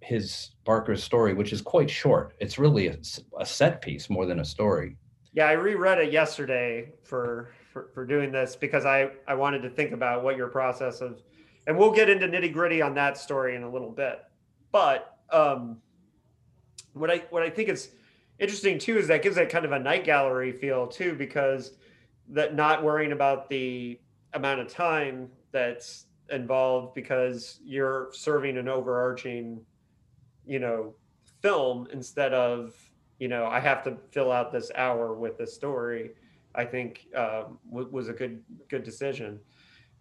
[0.00, 2.34] his Barker's story, which is quite short.
[2.40, 2.96] It's really a,
[3.38, 4.96] a set piece more than a story.
[5.32, 9.70] Yeah, I reread it yesterday for, for for doing this because I I wanted to
[9.70, 11.22] think about what your process of,
[11.66, 14.20] and we'll get into nitty gritty on that story in a little bit.
[14.72, 15.78] But um,
[16.92, 17.90] what I what I think is
[18.38, 21.72] interesting too is that gives it kind of a night gallery feel too because
[22.28, 23.98] that not worrying about the
[24.34, 29.60] amount of time that's involved because you're serving an overarching
[30.46, 30.94] you know
[31.42, 32.74] film instead of
[33.18, 36.12] you know i have to fill out this hour with the story
[36.54, 39.38] i think um, w- was a good good decision.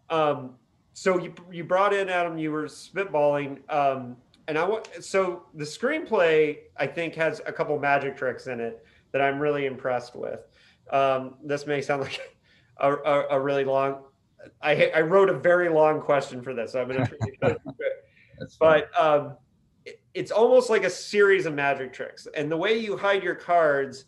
[0.09, 0.55] Um,
[0.93, 4.15] so you, you brought in adam you were spitballing um,
[4.51, 8.85] and I want so the screenplay I think has a couple magic tricks in it
[9.13, 10.41] that I'm really impressed with.
[10.91, 12.37] Um, this may sound like
[12.77, 14.03] a, a, a, really long.
[14.61, 16.73] I I wrote a very long question for this.
[16.73, 17.07] So I'm going
[17.41, 17.57] to.
[18.59, 19.37] but um,
[19.85, 23.35] it, it's almost like a series of magic tricks, and the way you hide your
[23.35, 24.05] cards.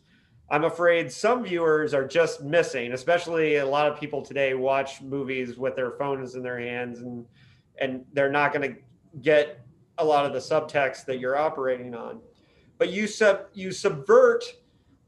[0.52, 5.58] I'm afraid some viewers are just missing, especially a lot of people today watch movies
[5.58, 7.26] with their phones in their hands and
[7.80, 8.80] and they're not going to
[9.22, 9.63] get
[9.98, 12.20] a lot of the subtext that you're operating on.
[12.78, 14.44] But you sub you subvert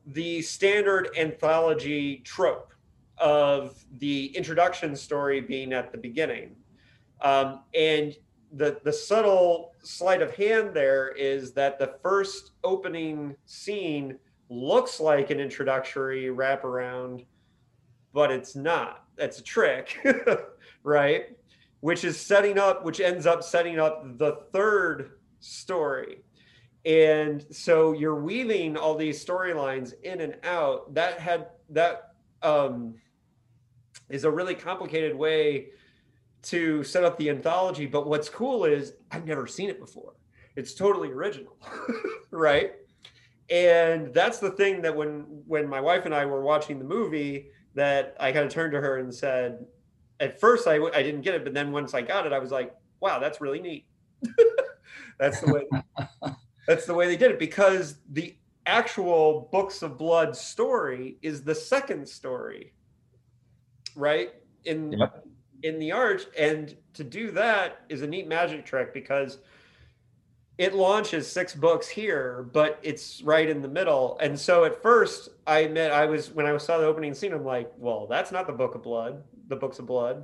[0.07, 2.73] the standard anthology trope
[3.17, 6.55] of the introduction story being at the beginning.
[7.21, 8.15] Um, and
[8.53, 14.17] the the subtle sleight of hand there is that the first opening scene
[14.49, 17.25] looks like an introductory wraparound,
[18.13, 19.05] but it's not.
[19.17, 19.97] That's a trick,
[20.83, 21.34] right?
[21.85, 26.23] Which is setting up, which ends up setting up the third story.
[26.83, 30.95] And so you're weaving all these storylines in and out.
[30.95, 32.95] That had that um,
[34.09, 35.67] is a really complicated way
[36.41, 37.85] to set up the anthology.
[37.85, 40.13] But what's cool is I've never seen it before.
[40.55, 41.55] It's totally original,
[42.31, 42.71] right?
[43.51, 47.49] And that's the thing that when when my wife and I were watching the movie,
[47.75, 49.67] that I kind of turned to her and said,
[50.19, 52.51] at first I, I didn't get it, but then once I got it, I was
[52.51, 53.85] like, wow, that's really neat.
[55.19, 56.31] that's the way
[56.67, 61.53] that's the way they did it because the actual books of blood story is the
[61.53, 62.73] second story
[63.95, 64.33] right
[64.65, 65.25] in yep.
[65.63, 69.39] in the arch and to do that is a neat magic trick because
[70.57, 75.29] it launches six books here but it's right in the middle and so at first
[75.45, 78.47] i admit i was when i saw the opening scene i'm like well that's not
[78.47, 80.23] the book of blood the books of blood.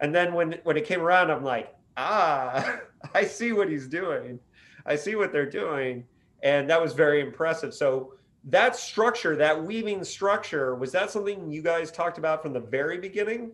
[0.00, 2.80] And then when when it came around, I'm like, ah,
[3.14, 4.38] I see what he's doing.
[4.86, 6.04] I see what they're doing.
[6.42, 7.74] And that was very impressive.
[7.74, 12.60] So that structure, that weaving structure, was that something you guys talked about from the
[12.60, 13.52] very beginning?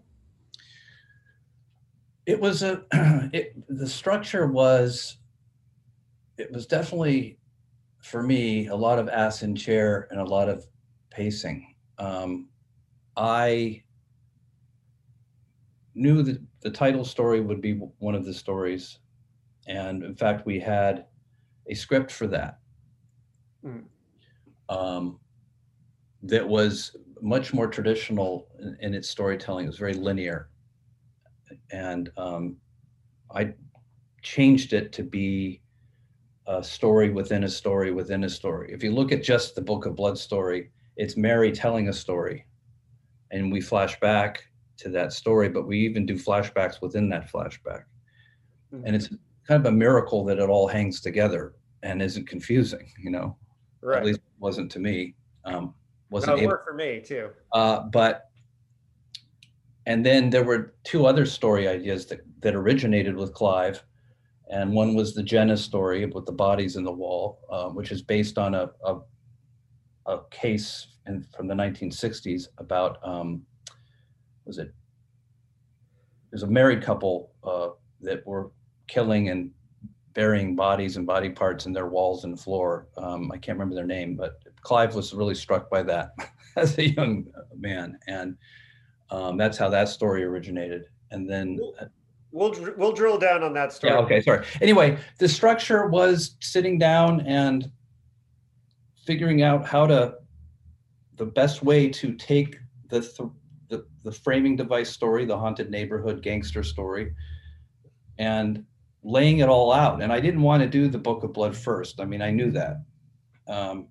[2.26, 2.84] It was a
[3.32, 5.16] it, the structure was
[6.36, 7.38] it was definitely
[8.00, 10.66] for me a lot of ass in chair and a lot of
[11.10, 11.74] pacing.
[11.98, 12.48] Um,
[13.16, 13.83] I
[15.94, 18.98] knew that the title story would be one of the stories,
[19.66, 21.06] and in fact, we had
[21.68, 22.58] a script for that.
[23.64, 23.84] Mm.
[24.68, 25.20] Um,
[26.22, 29.66] that was much more traditional in, in, its storytelling.
[29.66, 30.48] It was very linear,
[31.70, 32.56] and um,
[33.34, 33.52] I
[34.22, 35.60] changed it to be
[36.46, 38.72] a story within a story within a story.
[38.72, 42.46] If you look at just the Book of Blood story, it's Mary telling a story,
[43.30, 44.44] and we flash back
[44.78, 47.84] to that story, but we even do flashbacks within that flashback,
[48.72, 48.82] mm-hmm.
[48.84, 49.08] and it's
[49.46, 52.90] kind of a miracle that it all hangs together and isn't confusing.
[52.98, 53.36] You know,
[53.82, 53.98] right.
[53.98, 55.14] at least it wasn't to me.
[55.44, 55.74] Um,
[56.10, 57.30] wasn't it worked for me too.
[57.52, 58.28] Uh, but
[59.86, 63.82] and then there were two other story ideas that that originated with Clive
[64.50, 68.02] and one was the Jenna story with the bodies in the wall, uh, which is
[68.02, 68.98] based on a, a,
[70.06, 73.42] a case in, from the 1960s about um,
[74.44, 74.72] was it
[76.34, 77.68] there's a married couple uh,
[78.00, 78.50] that were
[78.88, 79.52] killing and
[80.14, 82.88] burying bodies and body parts in their walls and floor.
[82.96, 86.10] Um, I can't remember their name, but Clive was really struck by that
[86.56, 87.26] as a young
[87.56, 88.36] man, and
[89.10, 90.86] um, that's how that story originated.
[91.12, 91.60] And then
[92.32, 93.92] we'll we'll drill down on that story.
[93.92, 94.00] Yeah.
[94.00, 94.20] Okay.
[94.20, 94.44] Sorry.
[94.60, 97.70] Anyway, the structure was sitting down and
[99.06, 100.14] figuring out how to
[101.16, 103.30] the best way to take the th-
[103.76, 107.12] the, the framing device story, the haunted neighborhood gangster story,
[108.18, 108.64] and
[109.02, 110.02] laying it all out.
[110.02, 112.00] And I didn't want to do the Book of Blood first.
[112.00, 112.76] I mean, I knew that.
[113.48, 113.88] Um,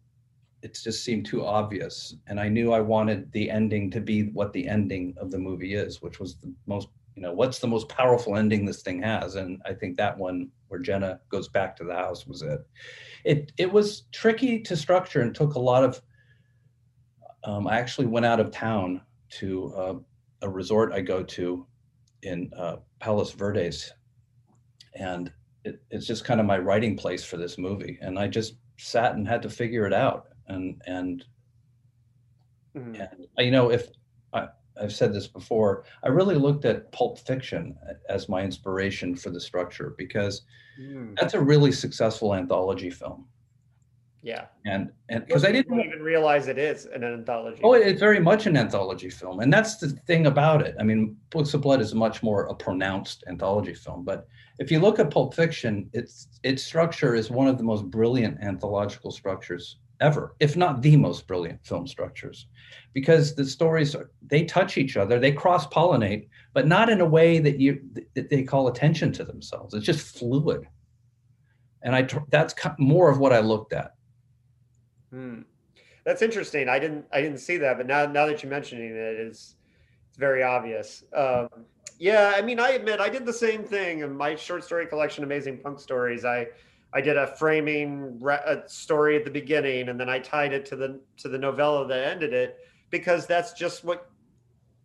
[0.62, 4.54] it just seemed too obvious, and I knew I wanted the ending to be what
[4.54, 7.88] the ending of the movie is, which was the most you know what's the most
[7.90, 11.84] powerful ending this thing has and i think that one where jenna goes back to
[11.84, 12.62] the house was it
[13.24, 16.02] it it was tricky to structure and took a lot of
[17.44, 19.00] um, i actually went out of town
[19.40, 19.96] to uh,
[20.42, 21.66] a resort i go to
[22.24, 23.92] in uh, palos verdes
[24.96, 25.32] and
[25.66, 29.16] it, it's just kind of my writing place for this movie and i just sat
[29.16, 31.26] and had to figure it out and and
[32.76, 33.00] mm.
[33.00, 33.88] and you know if
[34.34, 34.48] I,
[34.82, 35.84] I've said this before.
[36.04, 37.76] I really looked at Pulp Fiction
[38.10, 40.42] as my inspiration for the structure because
[40.80, 41.16] mm.
[41.20, 43.28] that's a really successful anthology film.
[44.24, 44.46] Yeah.
[44.66, 47.60] And and because I didn't even realize it is an anthology.
[47.62, 49.42] Oh, it's very much an anthology film.
[49.42, 50.76] And that's the thing about it.
[50.80, 54.06] I mean, Books of Blood is much more a pronounced anthology film.
[54.06, 54.26] But
[54.60, 58.42] if you look at Pulp Fiction, its its structure is one of the most brilliant
[58.42, 62.48] anthological structures ever, if not the most brilliant film structures,
[62.94, 67.06] because the stories are, they touch each other, they cross pollinate, but not in a
[67.06, 67.82] way that you
[68.14, 69.74] that they call attention to themselves.
[69.74, 70.66] It's just fluid,
[71.82, 73.93] and I that's more of what I looked at.
[75.14, 75.42] Hmm.
[76.06, 76.68] That's interesting.
[76.68, 79.56] I didn't I didn't see that, but now now that you're mentioning it, it's
[80.10, 81.04] it's very obvious.
[81.16, 81.48] Um,
[82.00, 85.24] yeah, I mean, I admit I did the same thing in my short story collection,
[85.24, 86.26] Amazing Punk Stories.
[86.26, 86.48] I
[86.94, 90.66] I did a framing re- a story at the beginning, and then I tied it
[90.68, 92.58] to the to the novella that ended it
[92.90, 94.10] because that's just what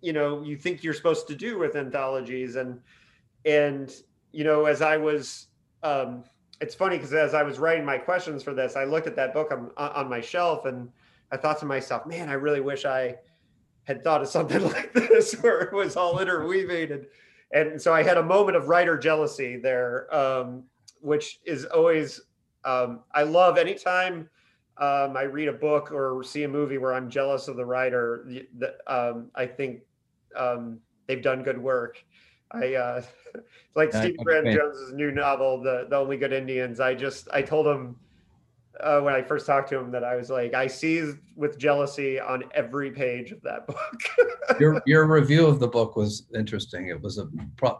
[0.02, 2.80] you know you think you're supposed to do with anthologies and
[3.46, 3.94] and
[4.32, 5.48] you know as I was
[5.82, 6.22] um,
[6.60, 9.32] it's funny because as I was writing my questions for this, I looked at that
[9.32, 10.88] book on on my shelf and
[11.30, 13.16] I thought to myself, man, I really wish I
[13.84, 17.06] had thought of something like this where it was all interweaving and
[17.50, 20.14] and so I had a moment of writer jealousy there.
[20.14, 20.64] Um,
[21.00, 22.20] which is always
[22.64, 24.28] um, I love anytime
[24.78, 28.28] um, I read a book or see a movie where I'm jealous of the writer.
[28.58, 29.80] The, um, I think
[30.36, 32.04] um, they've done good work.
[32.52, 33.02] I uh,
[33.74, 36.80] like yeah, Stephen Graham Jones's new novel, the the Only Good Indians.
[36.80, 37.96] I just I told him
[38.80, 42.20] uh, when I first talked to him that I was like I see with jealousy
[42.20, 44.60] on every page of that book.
[44.60, 46.88] your your review of the book was interesting.
[46.88, 47.28] It was a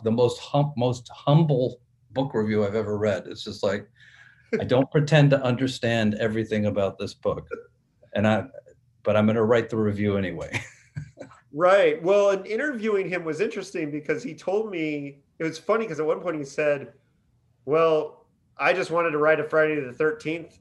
[0.03, 1.81] the most hum, most humble
[2.13, 3.27] book review I've ever read.
[3.27, 3.89] It's just like
[4.61, 7.49] I don't pretend to understand everything about this book,
[8.15, 8.45] and I,
[9.03, 10.61] but I'm going to write the review anyway.
[11.53, 12.03] Right.
[12.03, 16.07] Well, and interviewing him was interesting because he told me it was funny because at
[16.07, 16.93] one point he said,
[17.65, 18.27] "Well,
[18.57, 20.59] I just wanted to write a Friday the Thirteenth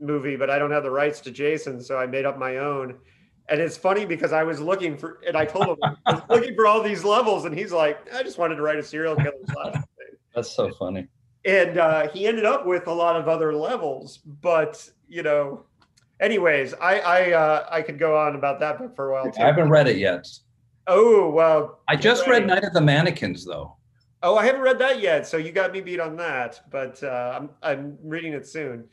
[0.00, 2.98] movie, but I don't have the rights to Jason, so I made up my own."
[3.48, 5.76] And it's funny because I was looking for, and I told him
[6.06, 8.78] I was looking for all these levels, and he's like, I just wanted to write
[8.78, 9.82] a serial killer slash.
[10.34, 11.08] That's so funny.
[11.44, 15.64] And uh, he ended up with a lot of other levels, but you know,
[16.22, 19.42] anyways, I I uh, I could go on about that book for a while too.
[19.42, 20.26] I haven't read it yet.
[20.86, 21.80] Oh well.
[21.88, 23.76] I just read Night of the Mannequins though.
[24.22, 26.60] Oh, I haven't read that yet, so you got me beat on that.
[26.70, 28.84] But uh, I'm I'm reading it soon.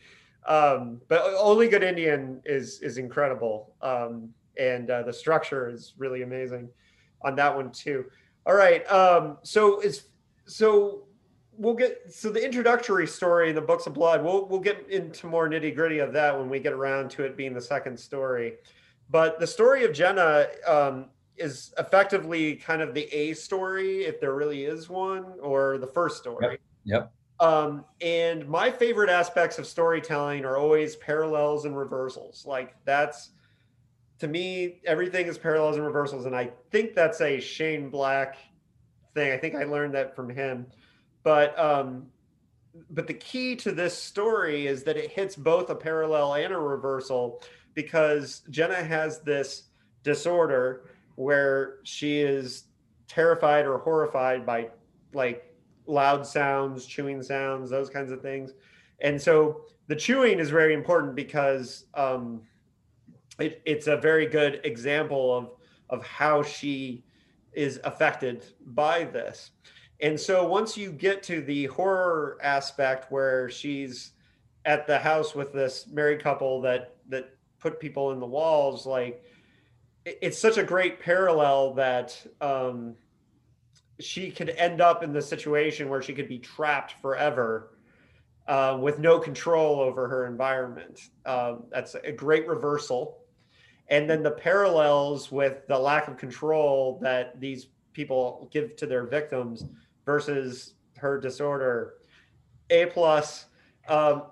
[0.48, 6.24] Um, but Only Good Indian is is incredible, um, and uh, the structure is really
[6.24, 6.70] amazing
[7.22, 8.06] on that one too.
[8.46, 10.04] All right, um, so it's
[10.46, 11.04] so
[11.60, 14.24] we'll get so the introductory story, in the Books of Blood.
[14.24, 17.38] We'll we'll get into more nitty gritty of that when we get around to it
[17.38, 18.56] being the second story.
[19.12, 21.06] But the story of Jenna um,
[21.38, 26.18] is effectively kind of the A story, if there really is one, or the first
[26.18, 26.52] story.
[26.52, 26.60] Yep.
[26.86, 27.12] yep.
[27.40, 32.46] Um, and my favorite aspects of storytelling are always parallels and reversals.
[32.46, 33.32] Like that's
[34.20, 38.38] to me, everything is parallels and reversals, and I think that's a Shane Black
[39.14, 39.32] thing.
[39.32, 40.68] I think I learned that from him.
[41.24, 42.08] But um,
[42.90, 46.58] but the key to this story is that it hits both a parallel and a
[46.58, 47.42] reversal
[47.74, 49.64] because Jenna has this
[50.04, 52.66] disorder where she is
[53.08, 54.70] terrified or horrified by
[55.14, 55.54] like
[55.86, 58.54] loud sounds, chewing sounds, those kinds of things.
[59.02, 62.42] And so the chewing is very important because um,
[63.40, 65.52] it, it's a very good example of
[65.90, 67.04] of how she
[67.54, 69.52] is affected by this.
[70.02, 74.12] And so once you get to the horror aspect where she's
[74.66, 79.24] at the house with this married couple that that put people in the walls, like
[80.06, 82.96] it's such a great parallel that um,
[84.00, 87.72] she could end up in the situation where she could be trapped forever
[88.48, 91.02] uh, with no control over her environment.
[91.26, 93.20] Um, that's a great reversal.
[93.90, 99.06] And then the parallels with the lack of control that these people give to their
[99.06, 99.66] victims
[100.10, 101.94] versus her disorder.
[102.72, 103.46] A plus.
[103.88, 104.24] Um,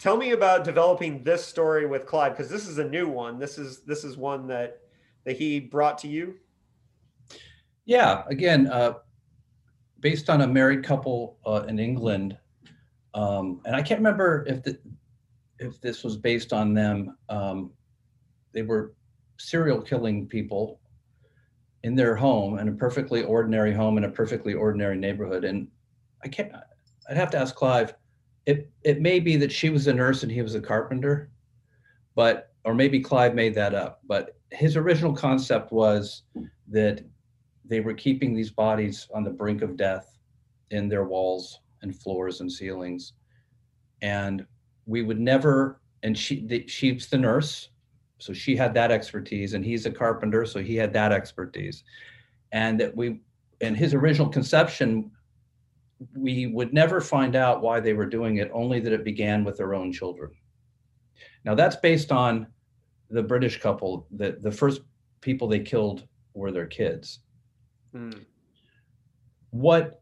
[0.00, 3.38] tell me about developing this story with Clive because this is a new one.
[3.38, 4.80] This is this is one that
[5.24, 6.34] that he brought to you.
[7.84, 8.94] Yeah, again, uh,
[10.00, 12.36] based on a married couple uh, in England,
[13.14, 14.80] um, and I can't remember if the,
[15.60, 17.16] if this was based on them.
[17.28, 17.70] Um,
[18.52, 18.94] they were
[19.38, 20.79] serial killing people
[21.82, 25.44] in their home, in a perfectly ordinary home in a perfectly ordinary neighborhood.
[25.44, 25.68] And
[26.22, 26.52] I can't.
[27.08, 27.94] I'd have to ask Clive.
[28.46, 31.30] It it may be that she was a nurse and he was a carpenter,
[32.14, 34.00] but or maybe Clive made that up.
[34.06, 36.22] But his original concept was
[36.68, 37.04] that
[37.64, 40.18] they were keeping these bodies on the brink of death
[40.70, 43.14] in their walls and floors and ceilings
[44.02, 44.46] and
[44.86, 47.69] we would never and she the, she's the nurse
[48.20, 51.82] so she had that expertise and he's a carpenter so he had that expertise.
[52.52, 53.20] And that we
[53.60, 55.10] in his original conception
[56.14, 59.58] we would never find out why they were doing it only that it began with
[59.58, 60.30] their own children.
[61.44, 62.46] Now that's based on
[63.10, 64.82] the british couple that the first
[65.20, 67.20] people they killed were their kids.
[67.92, 68.10] Hmm.
[69.50, 70.00] what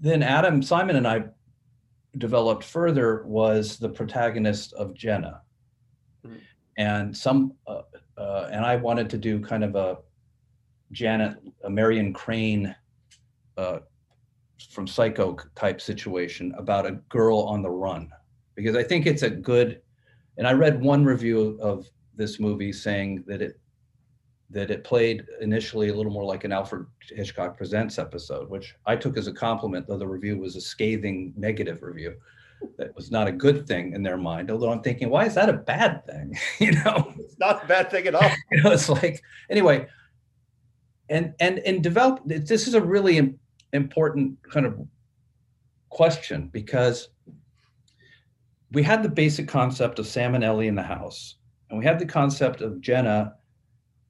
[0.00, 1.24] then adam simon and i
[2.18, 5.40] developed further was the protagonist of jenna.
[6.24, 6.36] Hmm
[6.76, 7.82] and some uh,
[8.16, 9.98] uh, and I wanted to do kind of a
[10.92, 12.74] Janet, a Marion Crane
[13.56, 13.80] uh,
[14.70, 18.10] from Psycho type situation about a girl on the run
[18.54, 19.80] because I think it's a good.
[20.36, 23.60] And I read one review of this movie saying that it
[24.50, 28.94] that it played initially a little more like an Alfred Hitchcock Presents episode, which I
[28.94, 32.14] took as a compliment, though the review was a scathing negative review
[32.78, 34.50] that was not a good thing in their mind.
[34.50, 36.36] Although I'm thinking, why is that a bad thing?
[36.58, 38.30] you know, it's not a bad thing at all.
[38.50, 39.86] you know, it's like anyway,
[41.08, 42.20] and and and develop.
[42.24, 43.34] This is a really
[43.72, 44.78] important kind of
[45.90, 47.08] question because
[48.72, 51.36] we had the basic concept of Sam and Ellie in the house,
[51.70, 53.34] and we had the concept of Jenna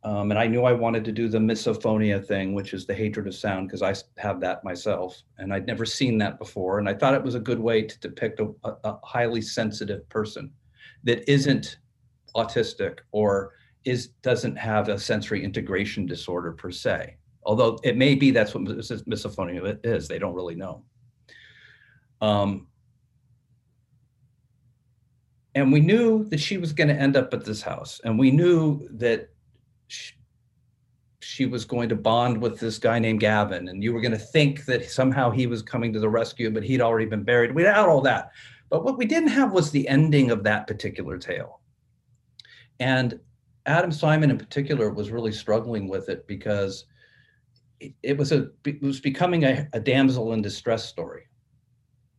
[0.05, 3.27] um, and I knew I wanted to do the misophonia thing, which is the hatred
[3.27, 5.23] of sound, because I have that myself.
[5.39, 6.79] And I'd never seen that before.
[6.79, 8.53] And I thought it was a good way to depict a,
[8.85, 10.53] a highly sensitive person
[11.05, 11.79] that isn't
[12.37, 13.53] autistic or
[13.87, 17.17] is doesn't have a sensory integration disorder per se.
[17.45, 20.07] Although it may be that's what misophonia is.
[20.07, 20.85] They don't really know.
[22.21, 22.67] Um,
[25.55, 28.01] and we knew that she was going to end up at this house.
[28.05, 29.31] And we knew that
[29.89, 34.19] she, was going to bond with this guy named Gavin, and you were going to
[34.19, 37.55] think that somehow he was coming to the rescue, but he'd already been buried.
[37.55, 38.31] We had all that.
[38.71, 41.61] But what we didn't have was the ending of that particular tale.
[42.81, 43.21] And
[43.67, 46.85] Adam Simon in particular was really struggling with it because
[47.81, 51.25] it, it was a it was becoming a, a damsel in distress story.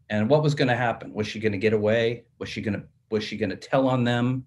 [0.09, 1.13] And what was going to happen?
[1.13, 2.25] Was she going to get away?
[2.39, 4.45] Was she going to was she going to tell on them?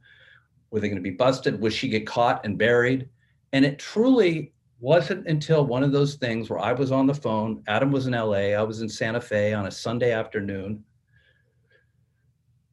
[0.71, 1.61] Were they going to be busted?
[1.61, 3.09] Was she get caught and buried?
[3.53, 7.63] And it truly wasn't until one of those things where I was on the phone.
[7.67, 8.55] Adam was in LA.
[8.55, 10.85] I was in Santa Fe on a Sunday afternoon.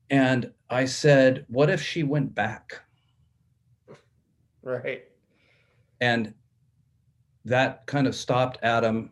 [0.10, 2.82] And I said, What if she went back?
[4.62, 5.06] Right.
[6.02, 6.34] And
[7.46, 9.12] that kind of stopped Adam.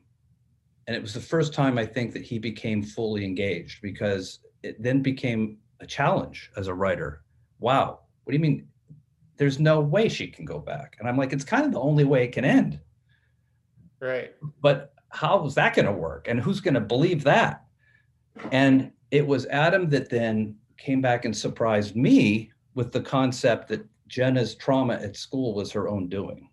[0.88, 4.82] And it was the first time I think that he became fully engaged because it
[4.82, 7.24] then became a challenge as a writer.
[7.60, 8.68] Wow, what do you mean?
[9.38, 10.96] There's no way she can go back.
[11.00, 12.80] And I'm like, it's kind of the only way it can end.
[14.00, 14.34] Right.
[14.62, 16.28] But how is that going to work?
[16.28, 17.66] And who's going to believe that?
[18.52, 23.86] And it was Adam that then came back and surprised me with the concept that
[24.08, 26.50] Jenna's trauma at school was her own doing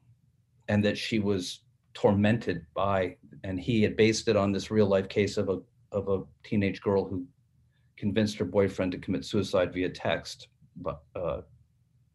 [0.68, 1.60] and that she was
[1.94, 5.58] tormented by and he had based it on this real life case of a
[5.92, 7.26] of a teenage girl who
[7.96, 11.40] convinced her boyfriend to commit suicide via text but uh,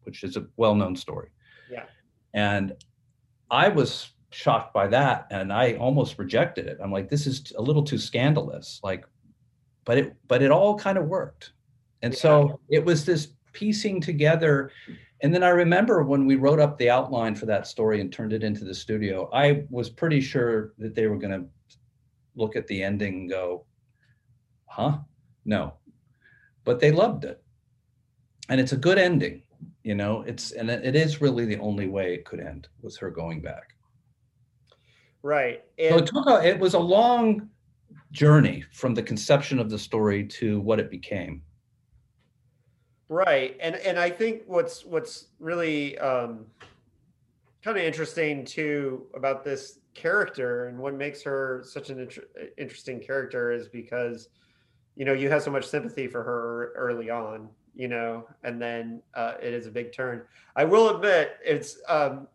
[0.06, 1.28] which is a well-known story
[1.70, 1.84] yeah
[2.34, 2.72] and
[3.50, 7.62] i was shocked by that and i almost rejected it i'm like this is a
[7.62, 9.04] little too scandalous like
[9.84, 11.52] but it but it all kind of worked
[12.02, 12.20] and yeah.
[12.20, 14.70] so it was this piecing together
[15.22, 18.32] and then I remember when we wrote up the outline for that story and turned
[18.32, 21.48] it into the studio, I was pretty sure that they were going to
[22.34, 23.64] look at the ending and go,
[24.66, 24.98] huh?
[25.44, 25.74] No.
[26.64, 27.42] But they loved it.
[28.48, 29.42] And it's a good ending,
[29.82, 33.10] you know, it's, and it is really the only way it could end was her
[33.10, 33.74] going back.
[35.22, 35.64] Right.
[35.78, 37.48] And so it took a, it was a long
[38.12, 41.42] journey from the conception of the story to what it became.
[43.08, 46.46] Right, and and I think what's what's really um,
[47.62, 52.24] kind of interesting too about this character and what makes her such an inter-
[52.58, 54.28] interesting character is because
[54.96, 59.02] you know you have so much sympathy for her early on, you know, and then
[59.14, 60.22] uh, it is a big turn.
[60.56, 61.78] I will admit it's.
[61.88, 62.26] Um,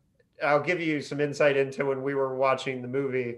[0.44, 3.38] I'll give you some insight into when we were watching the movie,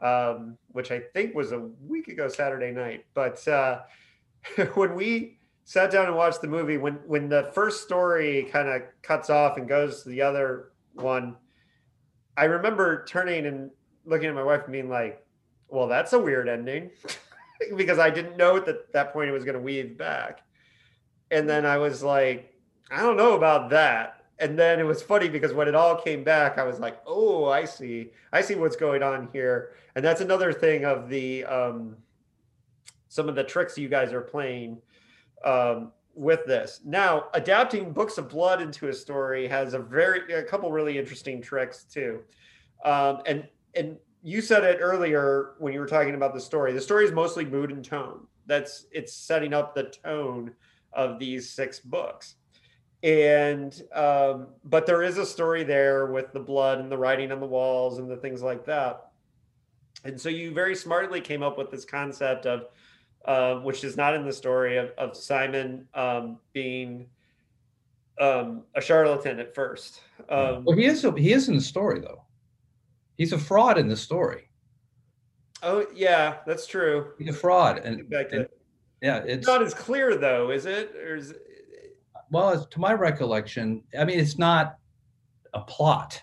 [0.00, 3.80] um, which I think was a week ago Saturday night, but uh,
[4.74, 8.82] when we sat down and watched the movie when when the first story kind of
[9.02, 11.34] cuts off and goes to the other one
[12.36, 13.70] i remember turning and
[14.04, 15.24] looking at my wife and being like
[15.68, 16.90] well that's a weird ending
[17.76, 20.42] because i didn't know at that, that point it was going to weave back
[21.34, 22.54] and then i was like
[22.90, 26.24] i don't know about that and then it was funny because when it all came
[26.24, 30.20] back i was like oh i see i see what's going on here and that's
[30.20, 31.96] another thing of the um
[33.14, 34.76] some of the tricks you guys are playing
[35.44, 36.80] um, with this.
[36.84, 41.40] Now, adapting books of blood into a story has a very a couple really interesting
[41.40, 42.22] tricks too.
[42.84, 46.72] Um, and and you said it earlier when you were talking about the story.
[46.72, 48.26] The story is mostly mood and tone.
[48.46, 50.52] That's it's setting up the tone
[50.94, 52.36] of these six books.
[53.02, 57.40] And um, but there is a story there with the blood and the writing on
[57.40, 59.10] the walls and the things like that.
[60.04, 62.68] And so you very smartly came up with this concept of
[63.24, 67.06] uh, which is not in the story of, of Simon um, being
[68.20, 70.00] um, a charlatan at first.
[70.28, 71.06] Um, well, he is.
[71.16, 72.22] He is in the story though.
[73.16, 74.50] He's a fraud in the story.
[75.62, 77.12] Oh yeah, that's true.
[77.18, 78.46] He's a fraud, and, and
[79.04, 80.96] yeah, it's not as clear though, is it?
[80.96, 81.42] Or is it...
[82.30, 84.78] Well, to my recollection, I mean, it's not
[85.52, 86.22] a plot.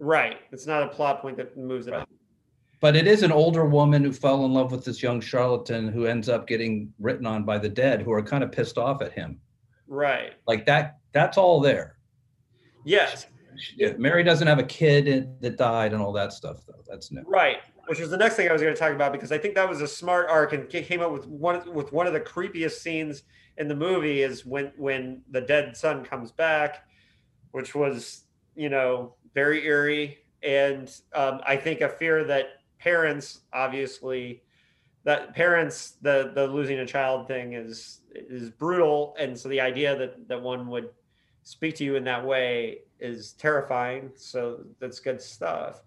[0.00, 0.38] Right.
[0.50, 2.08] It's not a plot point that moves it right.
[2.80, 6.06] But it is an older woman who fell in love with this young charlatan who
[6.06, 9.12] ends up getting written on by the dead who are kind of pissed off at
[9.12, 9.40] him.
[9.86, 10.32] Right.
[10.48, 11.98] Like that that's all there.
[12.84, 13.26] Yes.
[13.96, 16.82] Mary doesn't have a kid that died and all that stuff though.
[16.88, 17.22] That's new.
[17.28, 17.58] Right
[17.88, 19.68] which was the next thing i was going to talk about because i think that
[19.68, 23.22] was a smart arc and came up with one with one of the creepiest scenes
[23.56, 26.86] in the movie is when when the dead son comes back
[27.52, 28.24] which was
[28.54, 30.18] you know very eerie.
[30.42, 32.46] And um, i think a fear that
[32.78, 34.42] parents obviously
[35.04, 39.16] that parents the the losing a child thing is is brutal.
[39.18, 40.90] And so the idea that that one would
[41.44, 44.10] speak to you in that way is terrifying.
[44.16, 45.82] So that's good stuff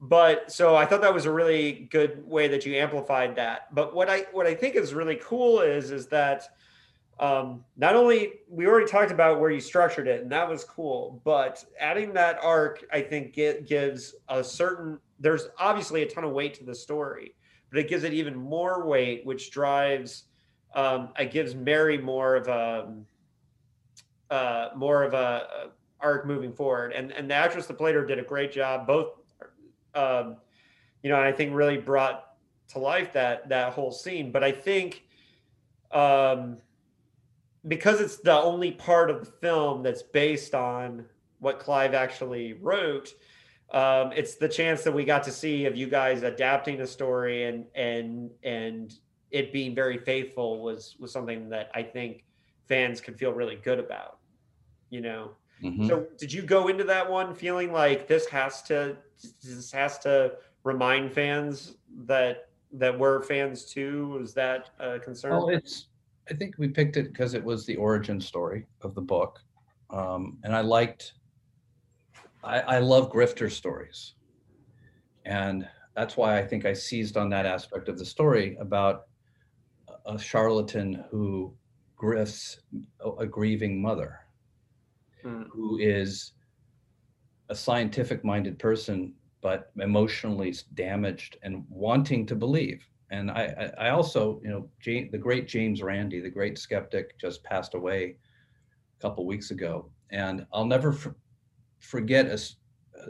[0.00, 3.94] but so i thought that was a really good way that you amplified that but
[3.94, 6.48] what i what i think is really cool is is that
[7.20, 11.20] um, not only we already talked about where you structured it and that was cool
[11.24, 16.30] but adding that arc i think it gives a certain there's obviously a ton of
[16.30, 17.34] weight to the story
[17.70, 20.24] but it gives it even more weight which drives
[20.76, 22.94] um, it gives mary more of a
[24.30, 25.70] uh, more of a
[26.00, 26.92] arc moving forward.
[26.92, 28.86] And and the actress that played her did a great job.
[28.86, 29.17] Both,
[29.94, 30.36] um,
[31.02, 32.24] you know, I think really brought
[32.68, 34.30] to life that that whole scene.
[34.32, 35.04] But I think,
[35.92, 36.58] um,
[37.66, 41.04] because it's the only part of the film that's based on
[41.40, 43.14] what Clive actually wrote.
[43.70, 47.44] Um, it's the chance that we got to see of you guys adapting a story
[47.44, 48.94] and and and
[49.30, 52.24] it being very faithful was was something that I think
[52.66, 54.18] fans could feel really good about.
[54.90, 55.32] You know,
[55.62, 55.86] mm-hmm.
[55.86, 58.96] so did you go into that one feeling like this has to
[59.42, 60.32] this has to
[60.64, 64.08] remind fans that that we're fans too?
[64.08, 65.32] Was that a concern?
[65.32, 65.86] Well, it's
[66.30, 69.40] I think we picked it because it was the origin story of the book,
[69.90, 71.14] um, and I liked.
[72.44, 74.14] I, I love grifter stories,
[75.24, 79.06] and that's why I think I seized on that aspect of the story about
[80.06, 81.52] a charlatan who
[82.00, 82.58] grifts
[83.18, 84.20] a grieving mother
[85.24, 85.46] mm.
[85.52, 86.32] who is
[87.48, 94.40] a scientific minded person but emotionally damaged and wanting to believe and i i also
[94.42, 98.16] you know James, the great james randi the great skeptic just passed away
[98.98, 101.14] a couple weeks ago and i'll never for,
[101.80, 102.38] forget a,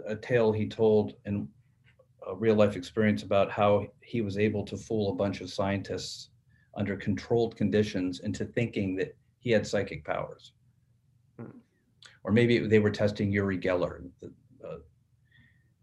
[0.07, 1.49] a tale he told in
[2.29, 6.31] a real life experience about how he was able to fool a bunch of scientists
[6.77, 10.53] under controlled conditions into thinking that he had psychic powers.
[11.39, 11.59] Hmm.
[12.25, 14.03] Or maybe they were testing Uri Geller.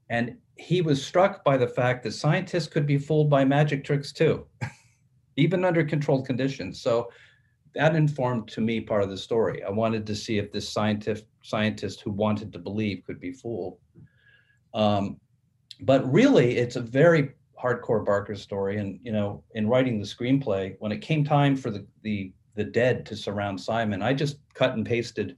[0.09, 4.11] And he was struck by the fact that scientists could be fooled by magic tricks
[4.11, 4.45] too,
[5.35, 6.81] even under controlled conditions.
[6.81, 7.09] So
[7.73, 9.63] that informed to me part of the story.
[9.63, 13.77] I wanted to see if this scientist scientist who wanted to believe could be fooled.
[14.73, 15.19] Um,
[15.81, 17.31] but really, it's a very
[17.61, 18.77] hardcore Barker story.
[18.77, 22.63] And you know, in writing the screenplay, when it came time for the the the
[22.63, 25.35] dead to surround Simon, I just cut and pasted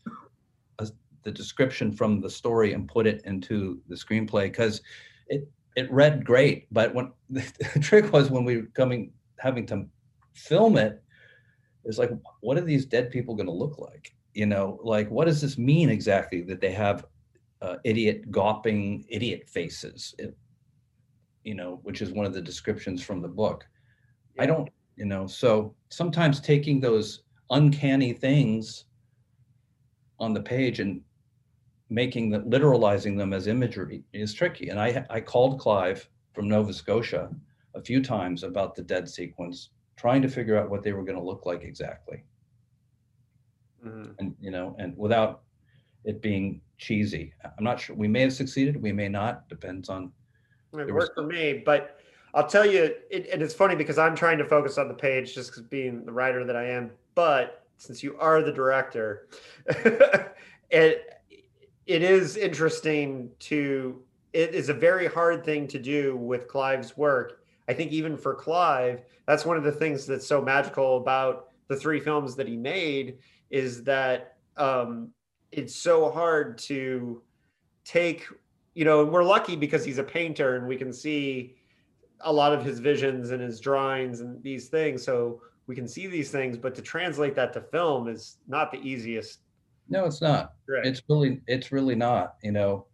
[1.28, 4.82] the description from the story and put it into the screenplay because
[5.28, 6.68] it it read great.
[6.72, 7.44] But when the
[7.82, 9.86] trick was when we were coming having to
[10.36, 11.04] film it,
[11.84, 14.16] it's like, what are these dead people going to look like?
[14.34, 17.06] You know, like what does this mean exactly that they have
[17.62, 20.16] uh, idiot gawping idiot faces?
[20.18, 20.34] It,
[21.44, 23.68] you know, which is one of the descriptions from the book.
[24.36, 24.44] Yeah.
[24.44, 28.86] I don't, you know, so sometimes taking those uncanny things
[30.20, 31.02] on the page and
[31.90, 34.70] making the literalizing them as imagery is tricky.
[34.70, 37.30] And I I called Clive from Nova Scotia
[37.76, 41.18] a few times about the dead sequence, trying to figure out what they were going
[41.18, 42.24] to look like exactly.
[43.86, 44.12] Mm-hmm.
[44.20, 45.44] And you know, and without
[46.04, 47.34] it being cheesy.
[47.44, 47.96] I'm not sure.
[47.96, 48.82] We may have succeeded.
[48.82, 49.48] We may not.
[49.50, 50.12] Depends on
[50.74, 52.00] it worked for me, but
[52.34, 55.34] I'll tell you, it, and it's funny because I'm trying to focus on the page
[55.34, 56.92] just because being the writer that I am.
[57.16, 59.28] But since you are the director,
[60.70, 61.17] it
[61.88, 64.02] it is interesting to.
[64.34, 67.42] It is a very hard thing to do with Clive's work.
[67.68, 71.76] I think even for Clive, that's one of the things that's so magical about the
[71.76, 73.18] three films that he made
[73.50, 75.10] is that um,
[75.52, 77.24] it's so hard to
[77.84, 78.28] take
[78.78, 81.56] you know, and we're lucky because he's a painter and we can see
[82.20, 85.04] a lot of his visions and his drawings and these things.
[85.04, 88.78] So we can see these things, but to translate that to film is not the
[88.82, 89.40] easiest.
[89.90, 90.54] No, it's not.
[90.68, 90.86] Right.
[90.86, 92.88] It's really, it's really not, you know,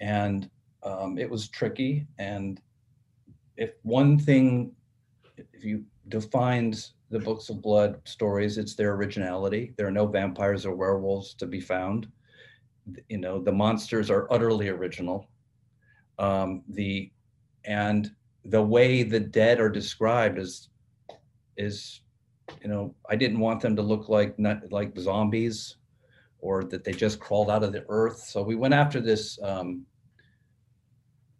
[0.00, 0.50] and
[0.82, 2.06] um, it was tricky.
[2.18, 2.60] And
[3.56, 4.72] if one thing,
[5.36, 9.72] if you defines the books of blood stories, it's their originality.
[9.76, 12.08] There are no vampires or werewolves to be found
[13.08, 15.28] you know the monsters are utterly original
[16.18, 17.10] um, the
[17.64, 18.10] and
[18.44, 20.68] the way the dead are described is
[21.56, 22.00] is
[22.62, 25.76] you know i didn't want them to look like not like zombies
[26.40, 28.20] or that they just crawled out of the earth.
[28.20, 29.84] So we went after this um,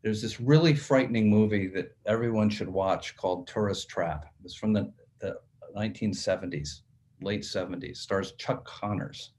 [0.03, 4.27] there's this really frightening movie that everyone should watch called tourist trap.
[4.45, 5.37] It's from the, the
[5.77, 6.81] 1970s
[7.21, 9.33] late 70s stars chuck connors.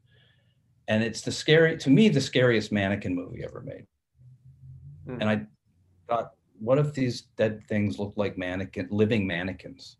[0.87, 3.85] And it's the scary to me the scariest mannequin movie ever made.
[5.07, 5.17] Mm.
[5.19, 5.41] and i
[6.07, 9.97] thought what if these dead things look like mannequin living mannequins?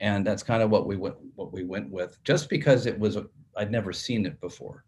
[0.00, 2.18] And that's kind of what we went what we went with.
[2.24, 3.22] Just because it was i
[3.62, 4.84] would never seen it before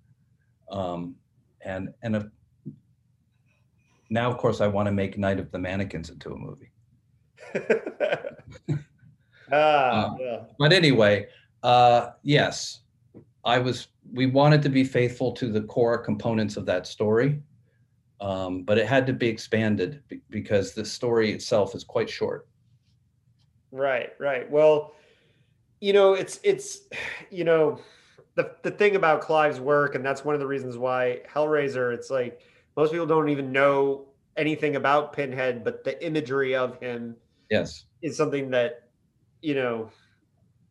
[0.70, 1.14] um,
[1.62, 2.30] and and a,
[4.10, 6.70] now of course i want to make night of the mannequins into a movie
[9.52, 10.42] ah, uh, yeah.
[10.58, 11.26] but anyway
[11.62, 12.80] uh, yes
[13.46, 17.40] I was we wanted to be faithful to the core components of that story,
[18.20, 22.48] um, but it had to be expanded because the story itself is quite short.
[23.70, 24.50] Right, right.
[24.50, 24.94] Well,
[25.80, 26.80] you know, it's it's
[27.30, 27.78] you know,
[28.36, 31.92] the the thing about Clive's work, and that's one of the reasons why Hellraiser.
[31.92, 32.40] It's like
[32.76, 34.06] most people don't even know
[34.36, 37.16] anything about Pinhead, but the imagery of him,
[37.50, 38.88] yes, is something that
[39.42, 39.90] you know.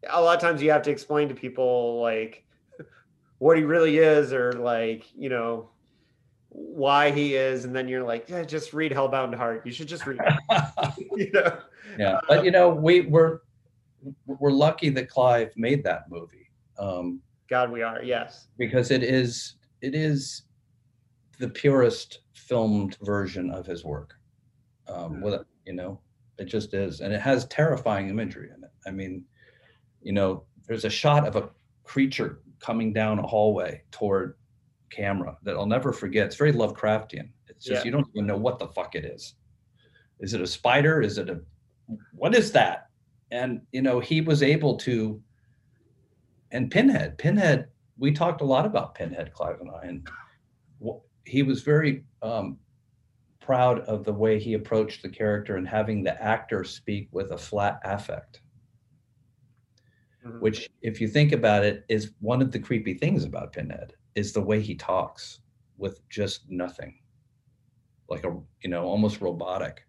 [0.08, 2.46] A lot of times you have to explain to people like
[3.40, 5.70] what he really is, or like you know
[6.50, 9.66] why he is, and then you're like, yeah, just read Hellbound Heart.
[9.66, 10.20] You should just read.
[11.16, 11.58] you know.
[11.98, 13.40] Yeah, but you know we we're
[14.28, 16.52] we're lucky that Clive made that movie.
[16.78, 18.02] Um, God, we are.
[18.04, 20.44] Yes, because it is it is
[21.40, 24.14] the purest filmed version of his work.
[24.88, 26.00] Um, with it, you know,
[26.38, 28.70] it just is, and it has terrifying imagery in it.
[28.86, 29.24] I mean,
[30.02, 31.50] you know, there's a shot of a
[31.84, 34.36] creature coming down a hallway toward
[34.90, 36.28] camera that I'll never forget.
[36.28, 37.30] It's very Lovecraftian.
[37.48, 37.86] It's just yeah.
[37.86, 39.36] you don't even know what the fuck it is.
[40.20, 41.02] Is it a spider?
[41.02, 41.42] Is it a
[42.14, 42.90] what is that?
[43.32, 45.22] And you know, he was able to
[46.56, 50.08] and Pinhead, Pinhead, we talked a lot about Pinhead, Clive and I, and
[51.26, 52.58] he was very um,
[53.42, 57.38] proud of the way he approached the character and having the actor speak with a
[57.38, 58.40] flat affect.
[60.26, 60.40] Mm-hmm.
[60.40, 64.32] Which, if you think about it, is one of the creepy things about Pinhead is
[64.32, 65.42] the way he talks
[65.78, 67.00] with just nothing,
[68.10, 68.34] like a
[68.64, 69.86] you know almost robotic,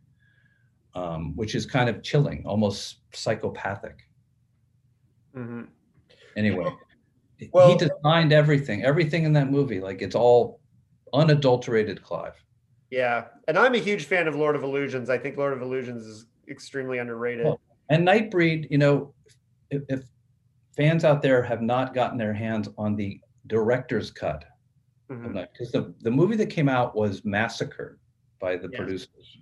[0.94, 4.00] um, which is kind of chilling, almost psychopathic.
[5.36, 5.62] Mm-hmm.
[6.36, 6.70] Anyway,
[7.52, 10.60] well, he designed everything, everything in that movie, like it's all
[11.12, 12.34] unadulterated Clive.
[12.90, 15.10] Yeah, and I'm a huge fan of Lord of Illusions.
[15.10, 17.46] I think Lord of Illusions is extremely underrated.
[17.46, 19.14] Well, and Nightbreed, you know,
[19.70, 20.02] if, if
[20.76, 24.44] fans out there have not gotten their hands on the director's cut
[25.08, 25.70] because mm-hmm.
[25.72, 27.98] the, the movie that came out was massacred
[28.40, 28.76] by the yes.
[28.76, 29.38] producers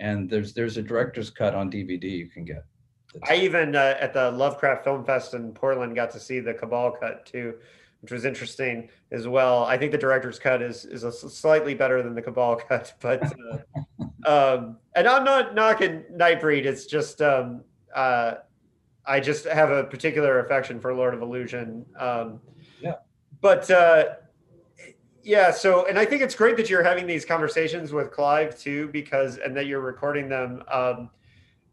[0.00, 2.64] and there's there's a director's cut on dvd you can get
[3.28, 6.90] i even uh, at the lovecraft film fest in portland got to see the cabal
[6.92, 7.54] cut too
[8.02, 9.64] which was interesting as well.
[9.64, 13.22] I think the director's cut is is a slightly better than the cabal cut but
[13.22, 16.64] uh, um, and i'm not knocking nightbreed.
[16.64, 17.62] It's just um,
[17.94, 18.34] uh,
[19.06, 22.40] i just have a particular affection for lord of illusion um,
[22.80, 22.96] yeah.
[23.40, 24.04] but uh,
[25.22, 28.88] yeah, so and I think it's great that you're having these conversations with Clive too,
[28.88, 30.62] because and that you're recording them.
[30.70, 31.10] Um,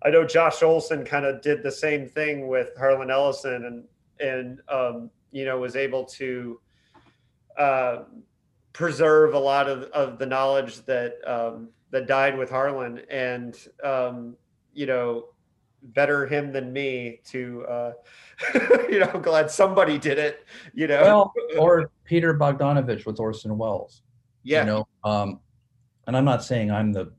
[0.03, 3.83] I know Josh Olson kind of did the same thing with Harlan Ellison, and
[4.19, 6.59] and um, you know was able to
[7.57, 8.03] uh,
[8.73, 14.35] preserve a lot of, of the knowledge that um, that died with Harlan, and um,
[14.73, 15.25] you know
[15.81, 17.91] better him than me to uh
[18.89, 21.01] you know i'm glad somebody did it you know.
[21.01, 24.01] Well, or peter bogdanovich with orson welles
[24.43, 24.61] yeah.
[24.61, 25.39] you know um
[26.07, 27.13] and i'm not saying i'm the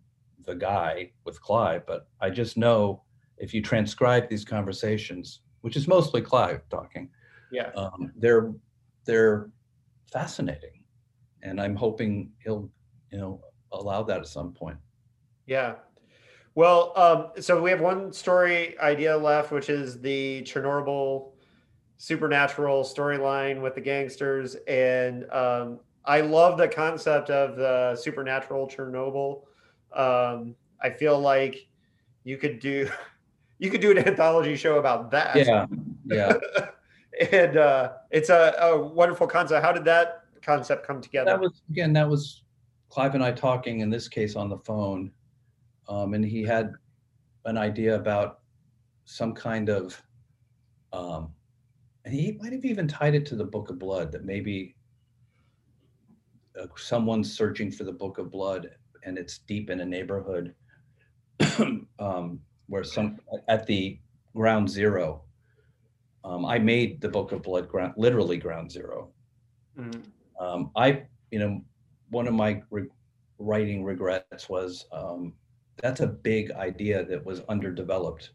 [0.48, 3.02] the guy with clive but i just know
[3.36, 7.08] if you transcribe these conversations which is mostly clive talking
[7.50, 7.70] yeah.
[7.76, 8.52] um, they're
[9.04, 9.50] they're
[10.12, 10.82] fascinating.
[11.42, 12.70] And i'm hoping he'll
[13.12, 13.40] you know
[13.72, 14.76] allow that at some point.
[15.46, 15.76] Yeah.
[16.54, 21.32] Well, um, so we have one story idea left, which is the Chernobyl
[21.98, 29.42] supernatural storyline with the gangsters, and um, I love the concept of the supernatural Chernobyl.
[29.92, 31.66] Um, I feel like
[32.24, 32.88] you could do
[33.58, 35.36] you could do an anthology show about that.
[35.36, 35.66] Yeah,
[36.06, 36.34] yeah.
[37.32, 39.64] and uh, it's a, a wonderful concept.
[39.64, 41.30] How did that concept come together?
[41.30, 41.92] That was again.
[41.92, 42.42] That was
[42.88, 45.10] Clive and I talking in this case on the phone
[45.88, 46.74] um, and he had
[47.46, 48.40] an idea about
[49.06, 50.00] some kind of,
[50.92, 51.32] um,
[52.04, 54.76] and he might have even tied it to the Book of Blood that maybe
[56.60, 58.70] uh, someone's searching for the Book of Blood
[59.04, 60.54] and it's deep in a neighborhood
[61.98, 63.18] um, where some
[63.48, 63.98] at the
[64.34, 65.22] ground zero.
[66.24, 69.10] Um, I made the Book of Blood ground, literally ground 0
[69.78, 70.00] mm-hmm.
[70.44, 71.62] Um, I, you know,
[72.10, 72.88] one of my re-
[73.38, 75.32] writing regrets was um,
[75.82, 78.30] that's a big idea that was underdeveloped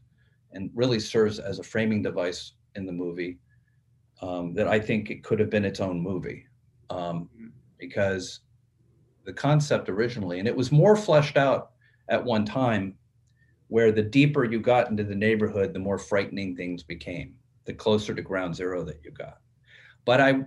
[0.52, 3.38] and really serves as a framing device in the movie
[4.22, 6.46] um, that I think it could have been its own movie
[6.90, 7.48] um, mm-hmm.
[7.78, 8.42] because
[9.26, 11.72] the concept originally, and it was more fleshed out
[12.10, 12.96] at one time,
[13.68, 18.14] where the deeper you got into the neighborhood, the more frightening things became, the closer
[18.14, 19.38] to ground zero that you got.
[20.06, 20.46] But I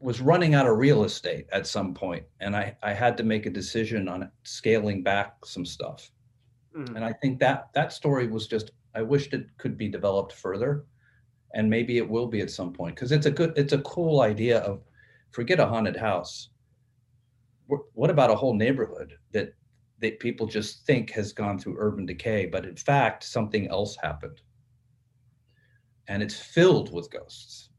[0.00, 3.46] was running out of real estate at some point and I, I had to make
[3.46, 6.10] a decision on scaling back some stuff.
[6.76, 6.96] Mm.
[6.96, 10.84] And I think that that story was just I wished it could be developed further
[11.54, 14.20] and maybe it will be at some point because it's a good it's a cool
[14.20, 14.82] idea of
[15.30, 16.50] forget a haunted house.
[17.68, 19.52] What about a whole neighborhood that
[20.00, 24.40] that people just think has gone through urban decay, but in fact something else happened.
[26.06, 27.70] And it's filled with ghosts.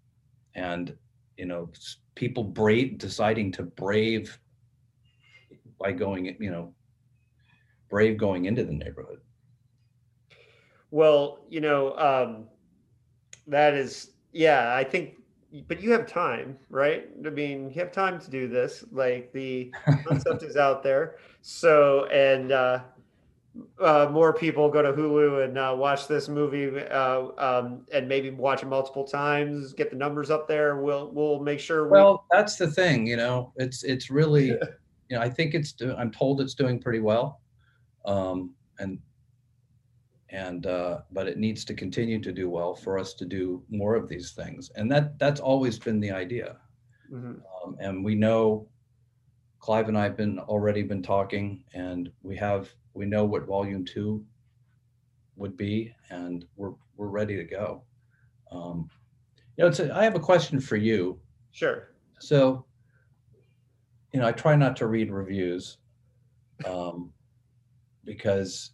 [0.55, 0.95] And
[1.39, 1.69] you know
[2.15, 4.37] people brave deciding to brave
[5.79, 6.73] by going you know
[7.89, 9.19] brave going into the neighborhood
[10.91, 12.45] well you know um
[13.47, 15.15] that is yeah i think
[15.67, 19.71] but you have time right i mean you have time to do this like the
[20.05, 22.79] concept is out there so and uh
[23.81, 28.29] uh, more people go to Hulu and uh, watch this movie uh, um, and maybe
[28.29, 30.77] watch it multiple times, get the numbers up there.
[30.77, 31.85] We'll we'll make sure.
[31.85, 31.91] We...
[31.91, 33.51] Well, that's the thing, you know.
[33.55, 34.57] It's it's really, you
[35.11, 35.71] know, I think it's.
[35.71, 37.41] Do, I'm told it's doing pretty well,
[38.05, 38.99] um, and
[40.31, 43.95] and uh, but it needs to continue to do well for us to do more
[43.95, 46.57] of these things, and that that's always been the idea.
[47.11, 47.41] Mm-hmm.
[47.63, 48.67] Um, and we know
[49.59, 53.85] Clive and I have been already been talking, and we have we know what volume
[53.85, 54.23] two
[55.35, 57.83] would be, and we're we're ready to go.
[58.51, 58.89] Um,
[59.57, 61.19] you know, it's a, I have a question for you.
[61.51, 61.89] Sure.
[62.19, 62.65] So,
[64.13, 65.77] you know, I try not to read reviews,
[66.65, 67.11] um,
[68.05, 68.71] because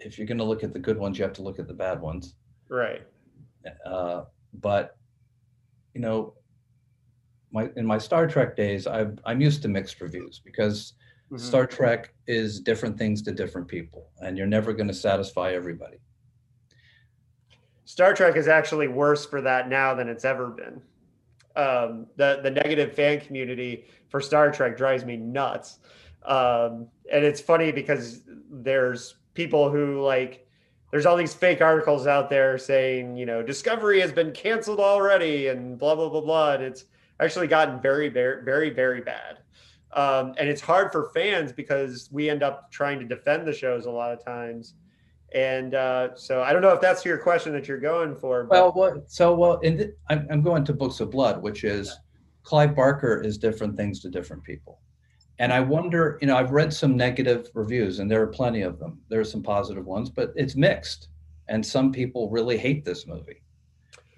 [0.00, 1.74] if you're going to look at the good ones, you have to look at the
[1.74, 2.34] bad ones.
[2.68, 3.02] Right.
[3.84, 4.22] Uh,
[4.54, 4.96] but
[5.94, 6.34] you know,
[7.52, 10.94] my in my Star Trek days, i I'm used to mixed reviews because
[11.30, 11.44] Mm-hmm.
[11.44, 15.98] Star Trek is different things to different people, and you're never going to satisfy everybody.
[17.84, 20.82] Star Trek is actually worse for that now than it's ever been.
[21.54, 25.78] Um, the the negative fan community for Star Trek drives me nuts,
[26.24, 30.46] um, and it's funny because there's people who like
[30.90, 35.48] there's all these fake articles out there saying you know Discovery has been canceled already
[35.48, 36.84] and blah blah blah blah, and it's
[37.20, 39.38] actually gotten very very very very bad.
[39.92, 43.86] Um, and it's hard for fans because we end up trying to defend the shows
[43.86, 44.74] a lot of times.
[45.34, 48.44] And uh, so I don't know if that's your question that you're going for.
[48.44, 48.74] But...
[48.74, 51.96] Well, so well, in I'm, I'm going to Books of Blood, which is
[52.42, 54.80] Clive Barker is different things to different people.
[55.40, 58.78] And I wonder, you know, I've read some negative reviews, and there are plenty of
[58.78, 59.00] them.
[59.08, 61.08] There are some positive ones, but it's mixed.
[61.48, 63.42] And some people really hate this movie.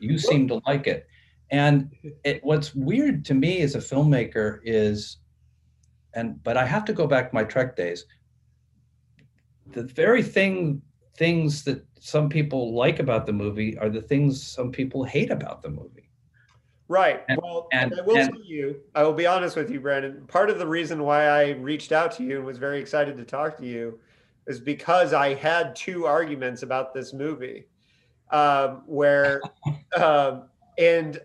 [0.01, 1.07] You seem to like it.
[1.51, 1.93] And
[2.25, 5.19] it, what's weird to me as a filmmaker is
[6.15, 8.05] and but I have to go back to my Trek days.
[9.69, 10.83] The very thing
[11.17, 15.63] things that some people like about the movie are the things some people hate about
[15.63, 16.02] the movie.
[16.93, 17.25] Right.
[17.31, 20.27] And, well, and, I will and, tell you, I will be honest with you, Brannon.
[20.29, 23.25] Part of the reason why I reached out to you and was very excited to
[23.25, 23.99] talk to you
[24.47, 27.65] is because I had two arguments about this movie,
[28.31, 29.41] um, where,
[29.97, 31.19] um, and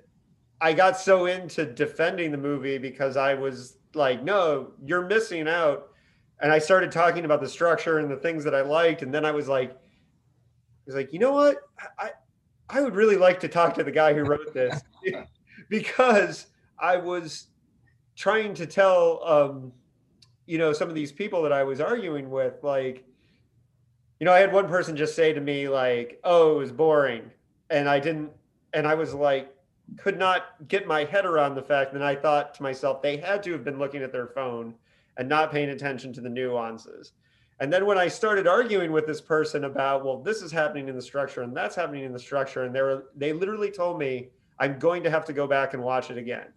[0.61, 5.89] I got so into defending the movie because I was like, no, you're missing out.
[6.39, 9.01] And I started talking about the structure and the things that I liked.
[9.01, 9.75] And then I was like, I
[10.85, 11.57] was like, you know what?
[11.99, 12.11] I,
[12.69, 14.81] I would really like to talk to the guy who wrote this
[15.69, 16.47] because
[16.79, 17.47] I was
[18.15, 19.71] trying to tell, um,
[20.45, 23.05] you know, some of these people that I was arguing with, like,
[24.19, 27.29] you know, I had one person just say to me, like, oh, it was boring.
[27.69, 28.31] And I didn't,
[28.73, 29.53] and I was like,
[29.97, 33.43] could not get my head around the fact that I thought to myself, they had
[33.43, 34.73] to have been looking at their phone
[35.17, 37.13] and not paying attention to the nuances.
[37.59, 40.95] And then when I started arguing with this person about, well, this is happening in
[40.95, 44.29] the structure and that's happening in the structure, and they were they literally told me
[44.59, 46.47] I'm going to have to go back and watch it again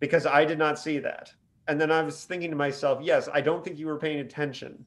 [0.00, 1.32] because I did not see that.
[1.66, 4.84] And then I was thinking to myself, yes, I don't think you were paying attention.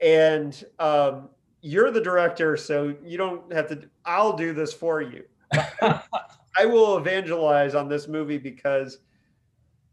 [0.00, 1.28] And um,
[1.60, 3.88] you're the director, so you don't have to.
[4.04, 5.24] I'll do this for you.
[5.82, 8.98] I will evangelize on this movie because,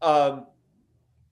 [0.02, 0.46] um,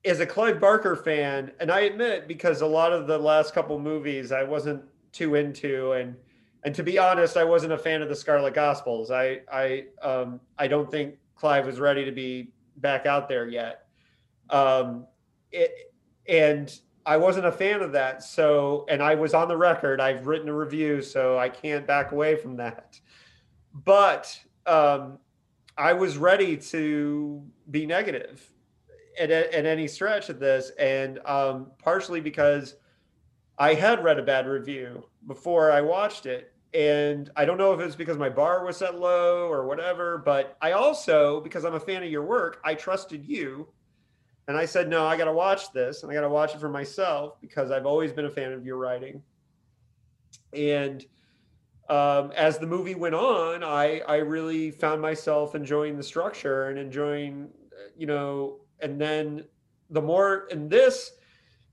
[0.04, 3.78] as a Clive Barker fan, and I admit because a lot of the last couple
[3.78, 4.82] movies I wasn't
[5.12, 6.16] too into, and
[6.64, 9.10] and to be honest, I wasn't a fan of the Scarlet Gospels.
[9.10, 13.86] I I um, I don't think Clive was ready to be back out there yet.
[14.50, 15.06] Um,
[15.52, 15.92] it,
[16.28, 18.22] and I wasn't a fan of that.
[18.22, 20.00] So, and I was on the record.
[20.00, 22.98] I've written a review, so I can't back away from that
[23.74, 25.18] but um,
[25.76, 28.48] I was ready to be negative
[29.18, 32.76] at, at any stretch of this, and um, partially because
[33.58, 36.52] I had read a bad review before I watched it.
[36.74, 40.56] And I don't know if it's because my bar was set low or whatever, but
[40.60, 43.68] I also, because I'm a fan of your work, I trusted you.
[44.48, 46.60] And I said, no, I got to watch this and I got to watch it
[46.60, 49.22] for myself because I've always been a fan of your writing.
[50.52, 51.04] And
[51.88, 56.78] um, as the movie went on, I I really found myself enjoying the structure and
[56.78, 57.48] enjoying,
[57.96, 59.44] you know, and then
[59.90, 61.12] the more in this,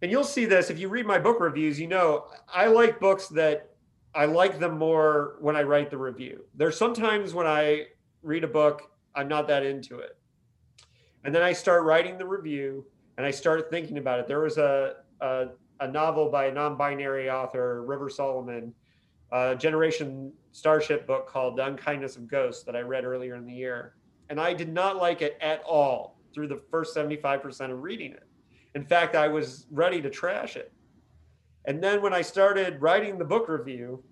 [0.02, 3.28] and you'll see this if you read my book reviews, you know, I like books
[3.30, 3.71] that
[4.14, 6.43] I like them more when I write the review.
[6.55, 7.88] There's sometimes when I
[8.24, 10.18] read a book I'm not that into it.
[11.24, 12.86] And then I start writing the review
[13.18, 14.28] and I start thinking about it.
[14.28, 15.47] There was a, a,
[15.80, 18.74] a novel by a non binary author, River Solomon,
[19.32, 23.53] a Generation Starship book called The Unkindness of Ghosts that I read earlier in the
[23.53, 23.95] year.
[24.30, 28.28] And I did not like it at all through the first 75% of reading it.
[28.76, 30.72] In fact, I was ready to trash it.
[31.66, 34.03] And then when I started writing the book review,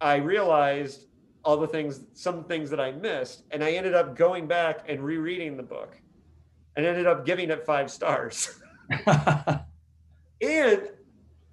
[0.00, 1.06] I realized
[1.44, 3.44] all the things, some things that I missed.
[3.50, 5.98] And I ended up going back and rereading the book
[6.76, 8.58] and ended up giving it five stars.
[9.06, 10.90] and,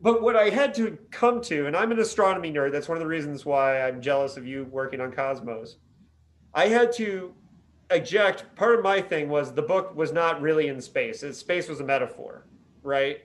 [0.01, 3.01] but what I had to come to, and I'm an astronomy nerd, that's one of
[3.01, 5.77] the reasons why I'm jealous of you working on Cosmos.
[6.53, 7.33] I had to
[7.91, 11.23] eject part of my thing was the book was not really in space.
[11.37, 12.45] Space was a metaphor,
[12.83, 13.21] right?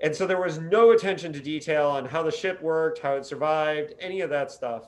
[0.00, 3.26] And so there was no attention to detail on how the ship worked, how it
[3.26, 4.84] survived, any of that stuff.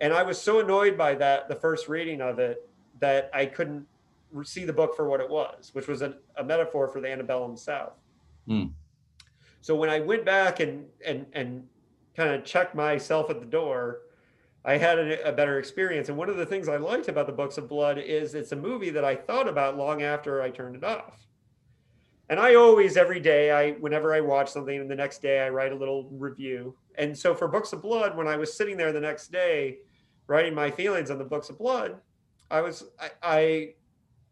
[0.00, 2.68] And I was so annoyed by that, the first reading of it,
[3.00, 3.86] that I couldn't
[4.42, 7.56] see the book for what it was, which was a, a metaphor for the antebellum
[7.56, 7.94] South.
[8.48, 8.72] Mm.
[9.60, 11.66] So when I went back and and and
[12.16, 14.00] kind of checked myself at the door,
[14.64, 16.08] I had a, a, better experience.
[16.08, 18.56] And one of the things I liked about the Books of Blood is it's a
[18.56, 21.26] movie that I thought about long after I turned it off.
[22.30, 25.50] And I always, every day, I whenever I watch something, and the next day I
[25.50, 26.74] write a little review.
[26.96, 29.78] And so for Books of Blood, when I was sitting there the next day
[30.26, 31.96] writing my feelings on the Books of Blood,
[32.50, 33.74] I was I, I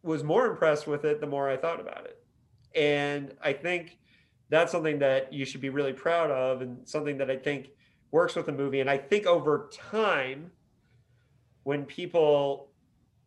[0.03, 2.18] was more impressed with it the more I thought about it.
[2.74, 3.99] And I think
[4.49, 7.68] that's something that you should be really proud of, and something that I think
[8.11, 8.80] works with the movie.
[8.80, 10.51] And I think over time,
[11.64, 12.72] when people,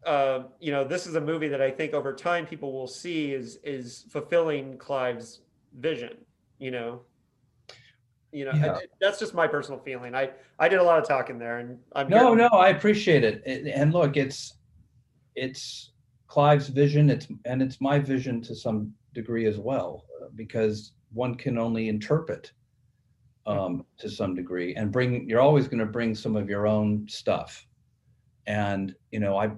[0.05, 3.33] uh, you know, this is a movie that I think over time people will see
[3.33, 5.41] is is fulfilling Clive's
[5.79, 6.17] vision.
[6.59, 7.01] You know,
[8.31, 8.73] you know, yeah.
[8.73, 10.15] I, that's just my personal feeling.
[10.15, 13.43] I I did a lot of talking there, and I'm no, no, I appreciate it.
[13.45, 14.57] And look, it's
[15.35, 15.91] it's
[16.27, 17.09] Clive's vision.
[17.09, 22.51] It's and it's my vision to some degree as well, because one can only interpret
[23.47, 27.07] um, to some degree and bring you're always going to bring some of your own
[27.07, 27.65] stuff
[28.47, 29.49] and you know i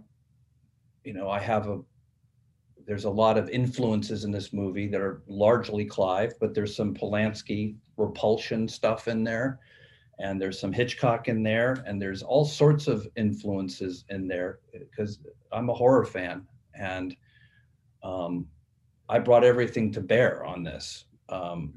[1.08, 1.80] you know i have a
[2.86, 6.94] there's a lot of influences in this movie that are largely clive but there's some
[6.94, 9.60] polanski repulsion stuff in there
[10.20, 15.20] and there's some hitchcock in there and there's all sorts of influences in there because
[15.54, 16.46] i'm a horror fan
[16.76, 17.16] and
[18.04, 18.46] um,
[19.08, 21.74] i brought everything to bear on this um,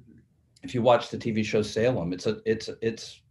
[0.62, 3.22] if you watch the TV show Salem, it's a it's it's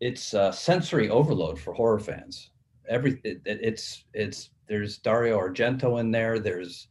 [0.00, 2.50] it's a sensory overload for horror fans.
[2.88, 6.38] Every it, it's it's there's Dario Argento in there.
[6.38, 6.88] There's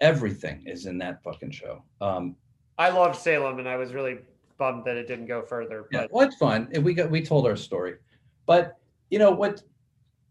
[0.00, 1.82] everything is in that fucking show.
[2.00, 2.36] Um,
[2.78, 4.18] I loved Salem, and I was really
[4.58, 5.86] bummed that it didn't go further.
[5.90, 6.68] But yeah, well, it's fun.
[6.82, 7.96] We got we told our story,
[8.46, 8.76] but
[9.10, 9.62] you know what?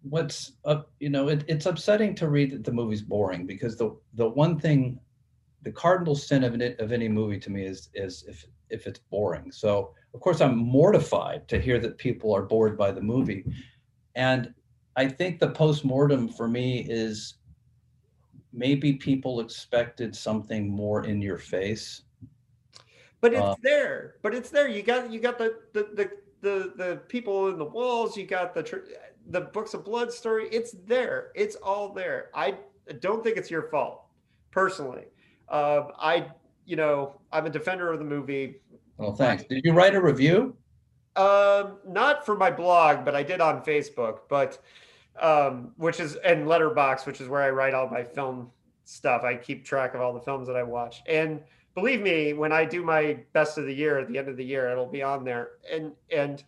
[0.02, 0.92] What's up?
[1.00, 4.58] You know, it, it's upsetting to read that the movie's boring because the the one
[4.60, 5.00] thing
[5.62, 9.00] the cardinal sin of, it, of any movie to me is is if if it's
[9.00, 9.52] boring.
[9.52, 13.44] So of course I'm mortified to hear that people are bored by the movie,
[14.16, 14.54] and
[14.96, 17.36] I think the post mortem for me is
[18.52, 22.04] maybe people expected something more in your face.
[23.22, 24.16] But it's uh, there.
[24.22, 24.68] But it's there.
[24.68, 26.12] You got you got the the the
[26.42, 28.16] the, the people in the walls.
[28.18, 28.84] You got the
[29.28, 30.48] the books of blood story.
[30.52, 31.32] It's there.
[31.36, 32.30] It's all there.
[32.34, 32.56] I
[33.00, 34.04] don't think it's your fault
[34.52, 35.06] personally.
[35.48, 36.28] Uh, I,
[36.66, 38.62] you know, I'm a defender of the movie.
[38.98, 39.44] Well, thanks.
[39.44, 40.56] Did you write a review?
[41.20, 44.20] Um, not for my blog, but I did on Facebook.
[44.30, 44.60] But
[45.20, 48.52] um, which is and Letterboxd, which is where I write all my film
[48.86, 49.24] stuff.
[49.24, 51.02] I keep track of all the films that I watch.
[51.08, 51.42] And
[51.76, 54.46] believe me, when I do my best of the year at the end of the
[54.46, 55.52] year, it'll be on there.
[55.72, 56.44] And and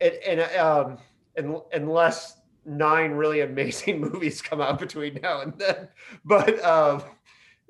[0.00, 0.98] and, and um,
[1.36, 5.88] and unless nine really amazing movies come out between now and then,
[6.24, 7.02] but um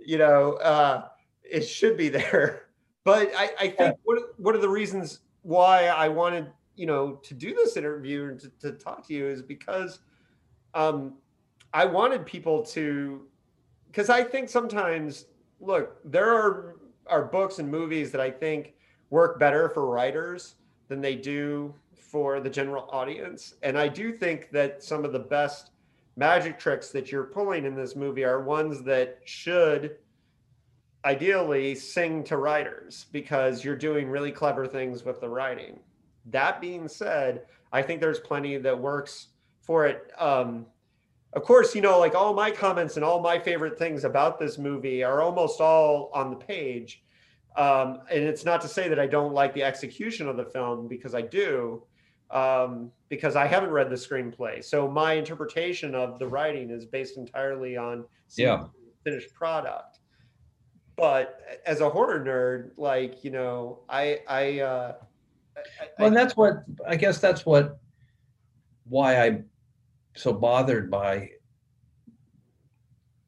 [0.05, 1.09] you know, uh,
[1.45, 2.67] it should be there.
[3.05, 7.13] But I, I think one of, one of the reasons why I wanted, you know,
[7.23, 10.01] to do this interview and to, to talk to you is because
[10.75, 11.15] um,
[11.75, 13.23] I wanted people to,
[13.87, 15.27] because I think sometimes,
[15.61, 16.77] look, there are
[17.09, 18.75] are books and movies that I think
[19.11, 20.55] work better for writers
[20.89, 23.55] than they do for the general audience.
[23.63, 25.71] And I do think that some of the best
[26.17, 29.97] magic tricks that you're pulling in this movie are ones that should
[31.05, 35.81] ideally sing to writers because you're doing really clever things with the writing.
[36.27, 37.43] That being said,
[37.73, 39.29] I think there's plenty that works
[39.61, 40.11] for it.
[40.19, 40.67] Um,
[41.33, 44.59] of course, you know, like all my comments and all my favorite things about this
[44.59, 47.03] movie are almost all on the page.
[47.57, 50.89] Um, and it's not to say that I don't like the execution of the film
[50.89, 51.85] because I do.
[52.31, 54.65] um, because I haven't read the screenplay.
[54.65, 58.69] So my interpretation of the writing is based entirely on Yeah.
[59.05, 59.92] finished product.
[60.97, 64.95] But as a horror nerd, like you know, I I uh,
[65.57, 65.63] I-
[65.99, 67.79] Well, and that's what I guess that's what
[68.85, 69.47] why I'm
[70.15, 71.31] so bothered by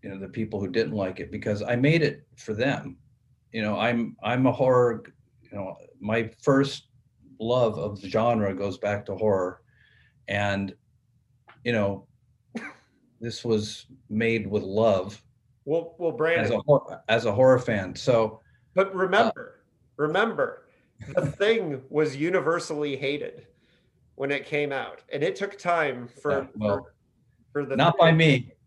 [0.03, 2.99] you know the people who didn't like it because I made it for them.
[3.53, 5.03] You know, I'm I'm a horror.
[5.43, 6.89] You know, my first
[7.41, 9.63] love of the genre goes back to horror,
[10.29, 10.75] and
[11.65, 12.07] you know,
[13.21, 15.23] this was made with love
[15.65, 17.95] well, well, as Brannon, a hor- as a horror fan.
[17.95, 18.41] So
[18.75, 19.61] But remember,
[19.97, 20.67] remember,
[21.15, 23.47] the thing was universally hated
[24.17, 26.77] when it came out, and it took time for Yeah, well,
[27.53, 28.51] for, for the not by me.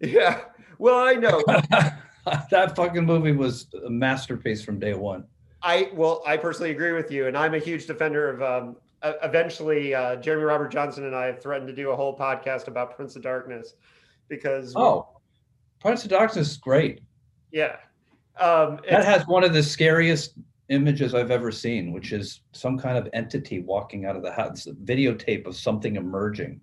[0.00, 0.40] Yeah,
[0.78, 1.42] well, I know.
[2.50, 5.24] that fucking movie was a masterpiece from day one.
[5.62, 8.42] I well, I personally agree with you, and I'm a huge defender of.
[8.42, 8.76] Um,
[9.22, 12.96] eventually, uh, Jeremy Robert Johnson and I have threatened to do a whole podcast about
[12.96, 13.74] Prince of Darkness
[14.28, 15.13] because Oh,
[15.84, 17.00] Prince of Darkness is great.
[17.52, 17.76] yeah,
[18.40, 20.32] um, That has one of the scariest
[20.70, 24.66] images I've ever seen, which is some kind of entity walking out of the house.
[24.84, 26.60] Videotape of something emerging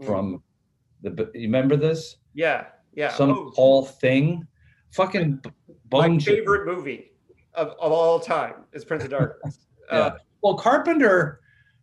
[0.00, 0.06] Mm.
[0.06, 0.42] from
[1.02, 1.10] the.
[1.34, 2.16] You remember this?
[2.34, 3.10] yeah, yeah.
[3.12, 4.44] Some Oh, tall thing.
[4.90, 5.50] Fucking b-
[5.92, 7.12] my favorite movie
[7.54, 9.60] of, of all time is Prince of Darkness.
[9.92, 9.98] Yeah.
[9.98, 11.40] Uh, Well, Carpenter,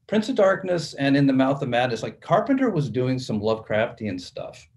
[0.07, 4.19] Prince of Darkness, and In the Mouth of Madness, like Carpenter was doing some Lovecraftian
[4.19, 4.67] stuff.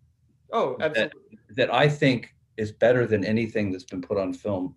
[0.55, 1.39] Oh, absolutely.
[1.51, 4.75] that I think is better than anything that's been put on film.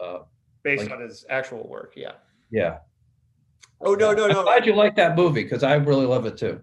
[0.00, 0.20] Uh,
[0.62, 2.12] Based like- on his actual work, yeah.
[2.50, 2.78] yeah.
[3.80, 4.38] Oh no, no, no!
[4.38, 6.62] I'm glad you like that movie because I really love it too.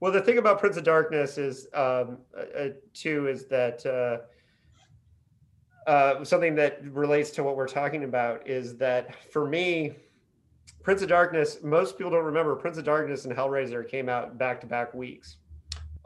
[0.00, 4.18] Well, the thing about Prince of Darkness is, um, uh, uh, too, is that uh,
[5.90, 9.94] uh, something that relates to what we're talking about is that for me,
[10.82, 11.58] Prince of Darkness.
[11.62, 15.38] Most people don't remember Prince of Darkness and Hellraiser came out back to back weeks,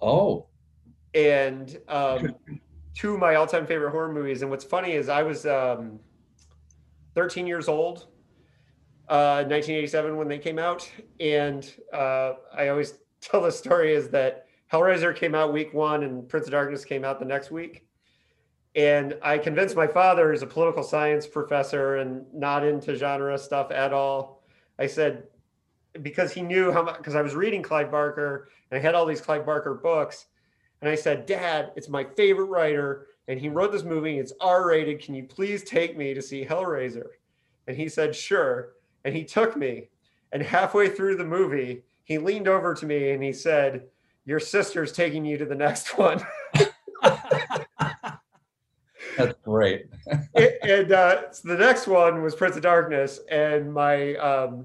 [0.01, 0.47] Oh,
[1.14, 2.34] and um,
[2.94, 4.42] two of my all time favorite horror movies.
[4.42, 5.98] And what's funny is I was um,
[7.14, 8.06] 13 years old.
[9.08, 10.90] Uh, 1987 when they came out,
[11.20, 16.26] and uh, I always tell the story is that Hellraiser came out week one and
[16.26, 17.86] Prince of Darkness came out the next week.
[18.74, 23.70] And I convinced my father, who's a political science professor and not into genre stuff
[23.70, 24.44] at all.
[24.78, 25.24] I said,
[26.00, 29.04] because he knew how much, because I was reading Clive Barker and I had all
[29.04, 30.26] these Clive Barker books.
[30.83, 33.07] And I said, Dad, it's my favorite writer.
[33.28, 34.18] And he wrote this movie.
[34.18, 35.01] It's R rated.
[35.01, 37.07] Can you please take me to see Hellraiser?
[37.68, 38.72] And he said, Sure.
[39.05, 39.89] And he took me.
[40.33, 43.87] And halfway through the movie, he leaned over to me and he said,
[44.24, 46.20] Your sister's taking you to the next one.
[49.16, 49.87] that's great.
[50.35, 54.14] and uh, so the next one was Prince of Darkness, and my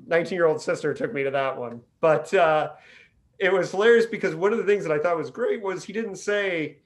[0.07, 1.82] 19 year old sister took me to that one.
[2.01, 2.72] But uh,
[3.39, 5.93] it was hilarious because one of the things that I thought was great was he
[5.93, 6.77] didn't say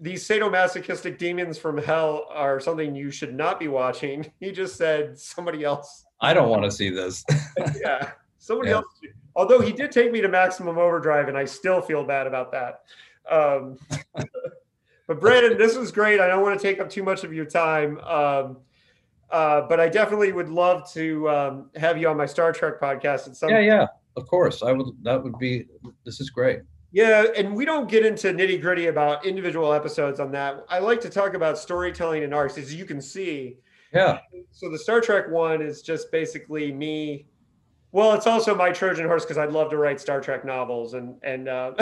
[0.00, 4.30] these sadomasochistic demons from hell are something you should not be watching.
[4.40, 6.04] He just said somebody else.
[6.20, 7.24] I don't want to see this.
[7.80, 8.76] Yeah, somebody Yeah.
[8.76, 8.86] else.
[9.36, 12.82] Although he did take me to Maximum Overdrive, and I still feel bad about that.
[13.28, 13.78] Um,
[15.06, 16.20] but Brannon, this was great.
[16.20, 17.98] I don't want to take up too much of your time.
[18.00, 18.58] Um,
[19.30, 23.26] uh, but I definitely would love to um, have you on my Star Trek podcast
[23.26, 23.86] at some yeah, yeah.
[24.16, 24.86] Of course, I would.
[25.02, 25.66] That would be.
[26.04, 26.60] This is great.
[26.92, 30.64] Yeah, and we don't get into nitty gritty about individual episodes on that.
[30.68, 33.56] I like to talk about storytelling and arcs, as you can see.
[33.92, 34.18] Yeah,
[34.52, 37.26] So the Star Trek one is just basically me.
[37.92, 41.16] Well, it's also my Trojan horse because I'd love to write Star Trek novels, and
[41.24, 41.72] and uh,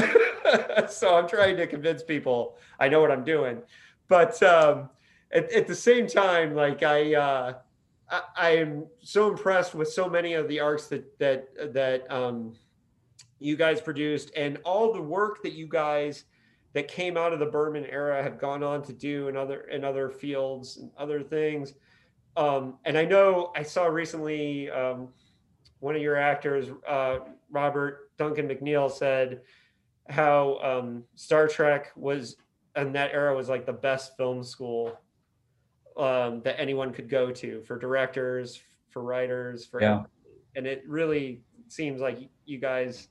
[0.88, 3.62] so I'm trying to convince people I know what I'm doing.
[4.08, 4.88] But um,
[5.30, 7.54] at, at the same time, like I, uh,
[8.36, 12.54] I, am so impressed with so many of the arcs that that that um,
[13.38, 16.24] you guys produced, and all the work that you guys
[16.74, 19.84] that came out of the Berman era have gone on to do in other in
[19.84, 21.74] other fields and other things.
[22.36, 25.08] Um, and I know I saw recently um,
[25.80, 27.18] one of your actors, uh,
[27.50, 29.40] Robert Duncan McNeil, said
[30.08, 32.36] how um, Star Trek was
[32.74, 34.98] and that era was like the best film school
[35.96, 38.60] um, that anyone could go to for directors,
[38.90, 40.04] for writers, for Yeah.
[40.56, 43.08] and it really seems like you guys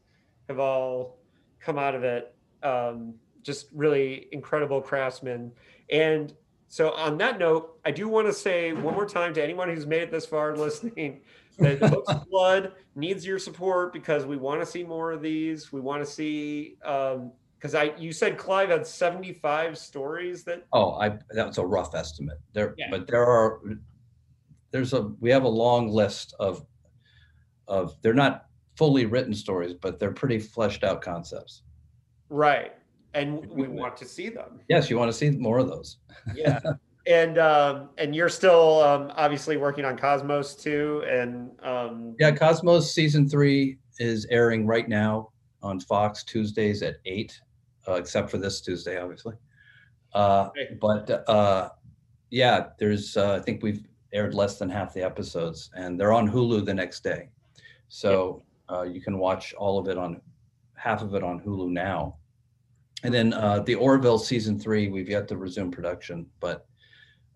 [0.47, 1.17] have all
[1.59, 5.51] come out of it um, just really incredible craftsmen.
[5.89, 6.33] And
[6.67, 9.85] so on that note i do want to say one more time to anyone who's
[9.85, 11.19] made it this far listening
[11.59, 15.71] that books blood needs your support because we want to see more of these.
[15.71, 17.31] We want to see um
[17.61, 22.39] because i you said clive had 75 stories that Oh, I that's a rough estimate.
[22.53, 22.87] There, Yeah.
[22.89, 23.61] but there are
[24.71, 26.65] there's a we have a long list of
[27.67, 28.45] of they're not
[28.77, 31.63] fully written stories, but they're pretty fleshed out concepts.
[32.29, 32.73] Right.
[33.13, 34.61] And we want to see them.
[34.69, 35.97] Yes, you want to see more of those.
[36.35, 36.59] yeah.
[37.07, 42.93] And um, and you're still um, obviously working on Cosmos too, and um, yeah, Cosmos
[42.93, 45.29] season three is airing right now
[45.63, 47.41] on Fox Tuesdays at eight,
[47.87, 49.35] uh, except for this Tuesday, obviously.
[50.13, 50.49] Uh,
[50.79, 51.69] but uh,
[52.29, 56.29] yeah, there's uh, I think we've aired less than half the episodes, and they're on
[56.29, 57.29] Hulu the next day,
[57.87, 60.21] so uh, you can watch all of it on
[60.75, 62.17] half of it on Hulu now.
[63.03, 66.67] And then uh, the Orville season three, we've yet to resume production, but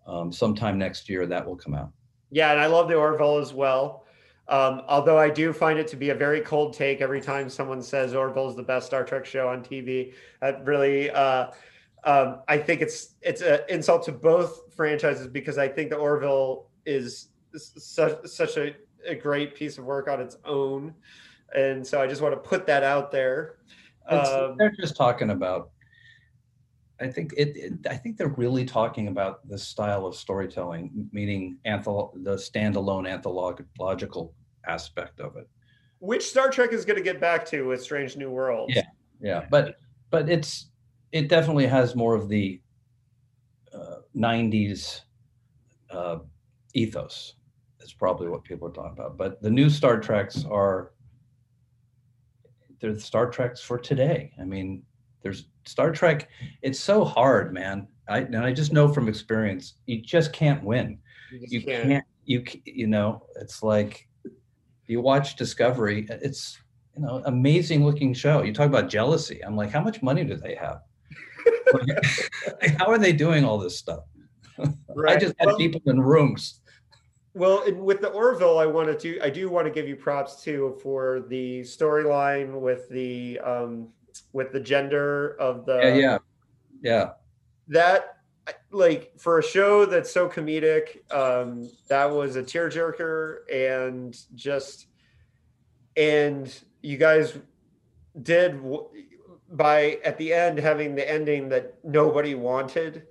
[0.06, 1.90] um, sometime next year that will come out.
[2.30, 4.05] Yeah, and I love the Orville as well.
[4.48, 7.82] Um, although I do find it to be a very cold take every time someone
[7.82, 10.14] says Orville is the best Star Trek show on TV.
[10.40, 11.48] That really, uh,
[12.04, 16.68] um, I think it's it's an insult to both franchises because I think the Orville
[16.84, 20.94] is such such a, a great piece of work on its own,
[21.56, 23.56] and so I just want to put that out there.
[24.08, 25.70] Um, they're just talking about
[27.00, 31.58] I think it, it, I think they're really talking about the style of storytelling, meaning
[31.66, 34.34] antholo- the standalone anthological
[34.66, 35.48] aspect of it.
[35.98, 38.74] Which Star Trek is going to get back to with Strange New Worlds.
[38.74, 38.86] Yeah,
[39.20, 39.76] yeah, but
[40.10, 40.70] but it's
[41.12, 42.60] it definitely has more of the
[43.74, 45.02] uh, '90s
[45.90, 46.18] uh,
[46.74, 47.34] ethos.
[47.78, 49.18] That's probably what people are talking about.
[49.18, 50.92] But the new Star Treks are
[52.80, 54.32] they're the Star Treks for today.
[54.40, 54.82] I mean,
[55.22, 56.28] there's Star Trek.
[56.62, 57.88] It's so hard, man.
[58.08, 60.98] I and I just know from experience, you just can't win.
[61.32, 61.88] You, you can't.
[61.88, 62.04] can't.
[62.24, 64.08] You you know, it's like
[64.86, 66.06] you watch Discovery.
[66.08, 66.58] It's
[66.96, 68.42] you know, amazing looking show.
[68.42, 69.44] You talk about jealousy.
[69.44, 70.80] I'm like, how much money do they have?
[71.72, 74.04] like, how are they doing all this stuff?
[74.88, 75.16] Right.
[75.16, 76.60] I just had well, people in rooms.
[77.34, 79.20] Well, with the Orville, I wanted to.
[79.20, 83.88] I do want to give you props too for the storyline with the um,
[84.32, 86.18] with the gender of the yeah yeah.
[86.82, 87.10] Yeah.
[87.68, 88.18] That
[88.70, 94.86] like for a show that's so comedic um that was a tearjerker and just
[95.96, 97.36] and you guys
[98.22, 98.60] did
[99.50, 103.02] by at the end having the ending that nobody wanted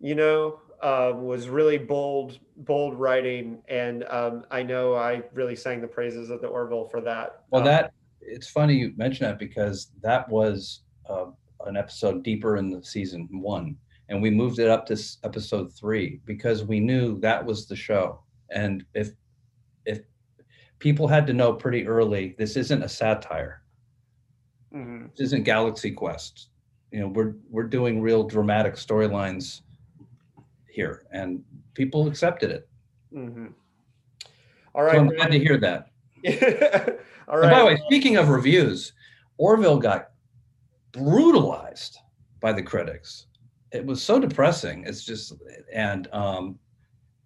[0.00, 3.62] you know um, was really bold bold writing.
[3.68, 7.42] And um, i know i really sang the praises of the orville for that.
[7.50, 7.92] Well um, that
[8.26, 11.26] it's funny you mention that because that was uh,
[11.66, 13.76] an episode deeper in the season one,
[14.08, 18.22] and we moved it up to episode three because we knew that was the show.
[18.50, 19.10] And if
[19.86, 20.00] if
[20.78, 23.62] people had to know pretty early, this isn't a satire.
[24.74, 25.06] Mm-hmm.
[25.16, 26.48] This isn't Galaxy Quest.
[26.90, 29.62] You know, we're we're doing real dramatic storylines
[30.68, 31.42] here, and
[31.74, 32.68] people accepted it.
[33.14, 33.46] Mm-hmm.
[34.74, 35.91] All right, so I'm glad to hear that.
[37.28, 37.44] All right.
[37.44, 38.92] And by the way, speaking of reviews,
[39.38, 40.10] Orville got
[40.92, 41.98] brutalized
[42.40, 43.26] by the critics.
[43.72, 44.84] It was so depressing.
[44.86, 45.34] It's just,
[45.72, 46.58] and um,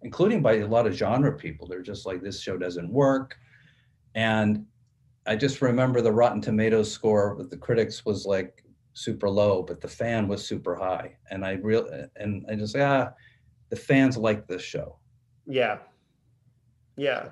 [0.03, 3.35] including by a lot of genre people, they're just like, this show doesn't work.
[4.15, 4.65] And
[5.27, 8.63] I just remember the Rotten Tomatoes score with the critics was like
[8.93, 11.17] super low, but the fan was super high.
[11.29, 13.11] And I real and I just ah,
[13.69, 14.97] the fans like this show.
[15.45, 15.79] Yeah.
[16.95, 17.29] Yeah.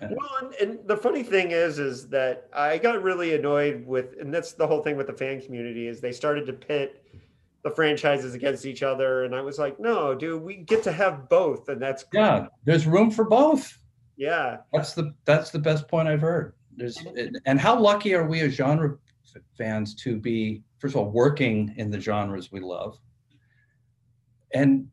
[0.00, 4.32] Well, and, and, the funny thing is, is that I got really annoyed with, and
[4.32, 7.04] that's the whole thing with the fan community is they started to pit
[7.62, 11.28] the franchises against each other, and I was like, no, dude, we get to have
[11.28, 12.20] both, and that's cool.
[12.20, 13.78] yeah, there's room for both.
[14.16, 16.54] Yeah, that's the that's the best point I've heard.
[16.76, 16.98] There's
[17.46, 18.96] and how lucky are we as genre
[19.56, 22.98] fans to be first of all working in the genres we love,
[24.54, 24.88] and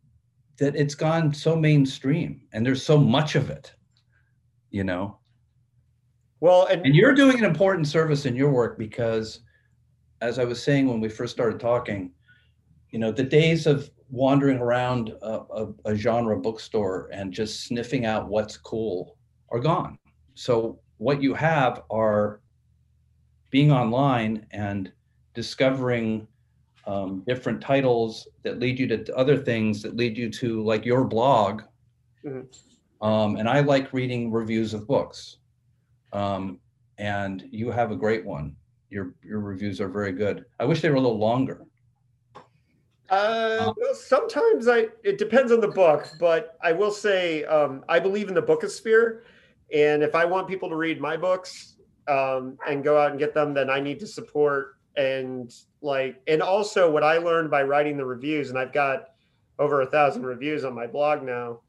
[0.58, 3.74] that it's gone so mainstream, and there's so much of it
[4.76, 5.18] you know
[6.42, 9.40] well and, and you're doing an important service in your work because
[10.20, 12.12] as i was saying when we first started talking
[12.90, 18.06] you know the days of wandering around a, a, a genre bookstore and just sniffing
[18.06, 19.18] out what's cool
[19.50, 19.98] are gone
[20.34, 22.42] so what you have are
[23.52, 24.92] being online and
[25.34, 26.28] discovering
[26.86, 31.06] um, different titles that lead you to other things that lead you to like your
[31.06, 31.62] blog
[32.26, 32.42] mm-hmm.
[33.02, 35.38] Um, and I like reading reviews of books.
[36.14, 36.60] Um,
[36.98, 38.56] and you have a great one.
[38.90, 40.46] Your your reviews are very good.
[40.60, 41.66] I wish they were a little longer.
[43.10, 48.00] Uh, well, sometimes I it depends on the book, but I will say um, I
[48.00, 49.22] believe in the bookosphere,
[49.74, 51.76] and if I want people to read my books
[52.08, 56.42] um, and go out and get them, then I need to support and like and
[56.42, 59.10] also what I learned by writing the reviews, and I've got
[59.60, 61.60] over a thousand reviews on my blog now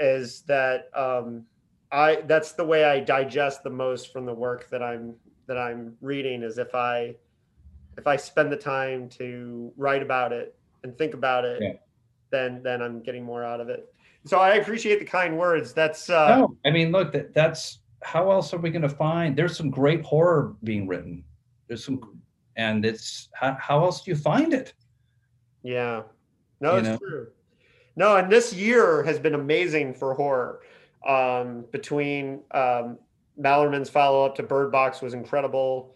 [0.00, 1.44] is that um,
[1.92, 5.14] I that's the way I digest the most from the work that I'm
[5.46, 7.14] that I'm reading is if I
[7.98, 11.72] if I spend the time to write about it and think about it, Yeah.
[12.30, 13.92] then then I'm getting more out of it.
[14.26, 15.72] So I appreciate the kind words.
[15.72, 19.36] That's uh, no, I mean, look, that, that's how else are we going to find?
[19.36, 21.24] There's some great horror being written.
[21.68, 22.20] There's some,
[22.56, 24.74] and it's how, how else do you find it?
[25.62, 26.02] Yeah.
[26.60, 26.98] No, You it's know?
[26.98, 27.28] true.
[28.00, 30.60] No, and this year has been amazing for horror.
[31.06, 32.96] Um, between um,
[33.38, 35.92] Malerman's follow up to Bird Box was incredible.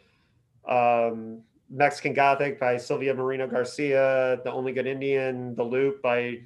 [0.68, 1.40] Um,
[1.70, 6.40] Mexican Gothic by Silvia Moreno-Garcia, The Only Good Indian, The Loop by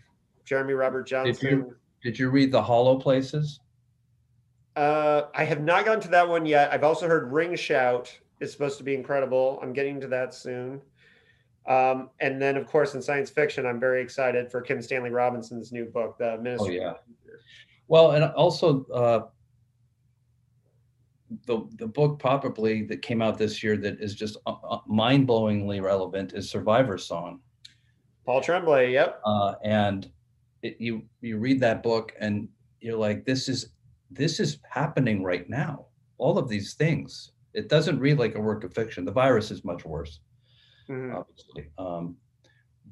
[0.45, 1.75] Jeremy Robert Johnson.
[2.05, 3.59] Did you read the Hollow Places?
[4.77, 6.73] Uh, I have not gotten to that one yet.
[6.73, 9.59] I've also heard Ring Shout is supposed to be incredible.
[9.61, 10.81] I'm getting to that soon.
[11.69, 15.71] Um, and then, of course, in science fiction, I'm very excited for Kim Stanley Robinson's
[15.71, 16.81] new book, The Ministry.
[16.81, 16.93] Oh, yeah.
[17.89, 19.27] Well, and also uh,
[21.47, 25.83] the the book probably that came out this year that is just uh, uh, mind-blowingly
[25.83, 27.41] relevant is Survivor Song.
[28.25, 28.93] Paul Tremblay.
[28.93, 29.21] Yep.
[29.25, 30.11] uh, and
[30.63, 32.49] it, you you read that book and
[32.81, 33.71] you're like this is
[34.11, 35.87] this is happening right now
[36.19, 39.65] all of these things it doesn't read like a work of fiction the virus is
[39.65, 40.21] much worse
[40.89, 41.15] Mhm.
[41.15, 42.17] obviously um,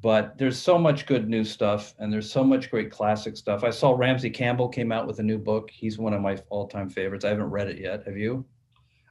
[0.02, 3.70] but there's so much good new stuff and there's so much great classic stuff i
[3.70, 7.24] saw ramsey campbell came out with a new book he's one of my all-time favorites
[7.24, 8.44] i haven't read it yet have you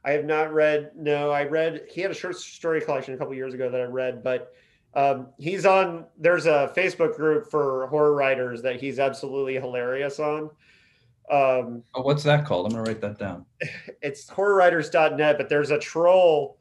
[0.06, 0.92] I have not read.
[0.96, 1.88] No, I read.
[1.90, 4.54] He had a short story collection a couple years ago that I read, but
[4.94, 6.06] um, he's on.
[6.20, 10.52] There's a Facebook group for horror writers that he's absolutely hilarious on.
[11.32, 13.48] Um, oh, what's that called i'm gonna write that down
[14.04, 16.60] it's horrorwriters.net, but there's a troll.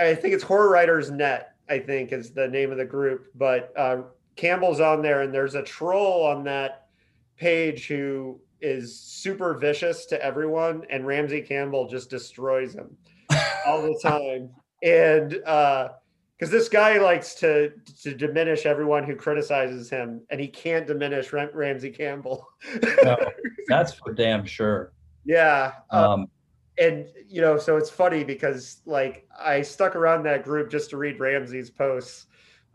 [0.00, 1.54] I think it's Horror Writers Net.
[1.68, 4.02] I think is the name of the group, but uh,
[4.36, 6.88] Campbell's on there, and there's a troll on that
[7.36, 12.96] page who is super vicious to everyone, and Ramsey Campbell just destroys him
[13.66, 14.50] all the time.
[14.82, 17.72] And because this guy likes to
[18.02, 22.46] to diminish everyone who criticizes him, and he can't diminish Ram- Ramsey Campbell.
[23.04, 23.16] No,
[23.68, 24.92] that's for damn sure
[25.24, 25.72] yeah.
[25.90, 26.26] uh, um,
[26.78, 30.96] and you know, so it's funny because like I stuck around that group just to
[30.96, 32.26] read Ramsey's posts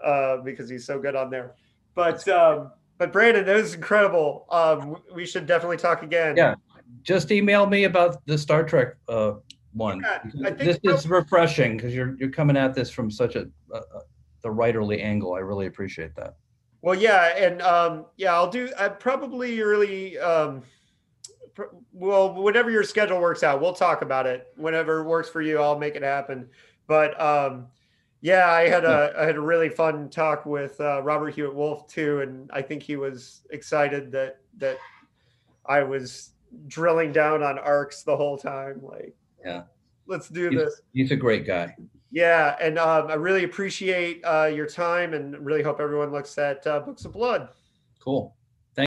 [0.03, 1.55] uh, because he's so good on there.
[1.95, 4.45] But um, but Brannon, that was incredible.
[4.49, 6.37] Um, we should definitely talk again.
[6.37, 6.55] Yeah.
[7.03, 9.33] just email me about the Star Trek uh,
[9.73, 10.03] one.
[10.33, 10.91] Yeah, this so.
[10.93, 14.01] is refreshing because you're you're coming at this from such a, a, a
[14.41, 15.33] the writerly angle.
[15.33, 16.35] I really appreciate that.
[16.81, 18.69] Well, yeah, and um, yeah, I'll do.
[18.77, 20.17] I probably really.
[20.19, 20.63] Um,
[21.93, 24.47] well, whatever your schedule works out, we'll talk about it.
[24.55, 26.49] Whenever it works for you, I'll make it happen.
[26.87, 27.67] But um,
[28.21, 31.87] yeah, I had a I had a really fun talk with uh, Robert Hewitt Wolfe
[31.87, 34.77] too, and I think he was excited that that
[35.65, 36.31] I was
[36.67, 38.79] drilling down on arcs the whole time.
[38.81, 39.13] Like,
[39.43, 39.63] Yeah.
[40.07, 40.81] let's do He's- this.
[40.93, 41.75] He's a great guy.
[42.09, 46.65] Yeah, and um, I really appreciate uh, your time, and really hope everyone looks at
[46.65, 47.49] uh, Books of Blood.
[47.99, 48.33] Cool.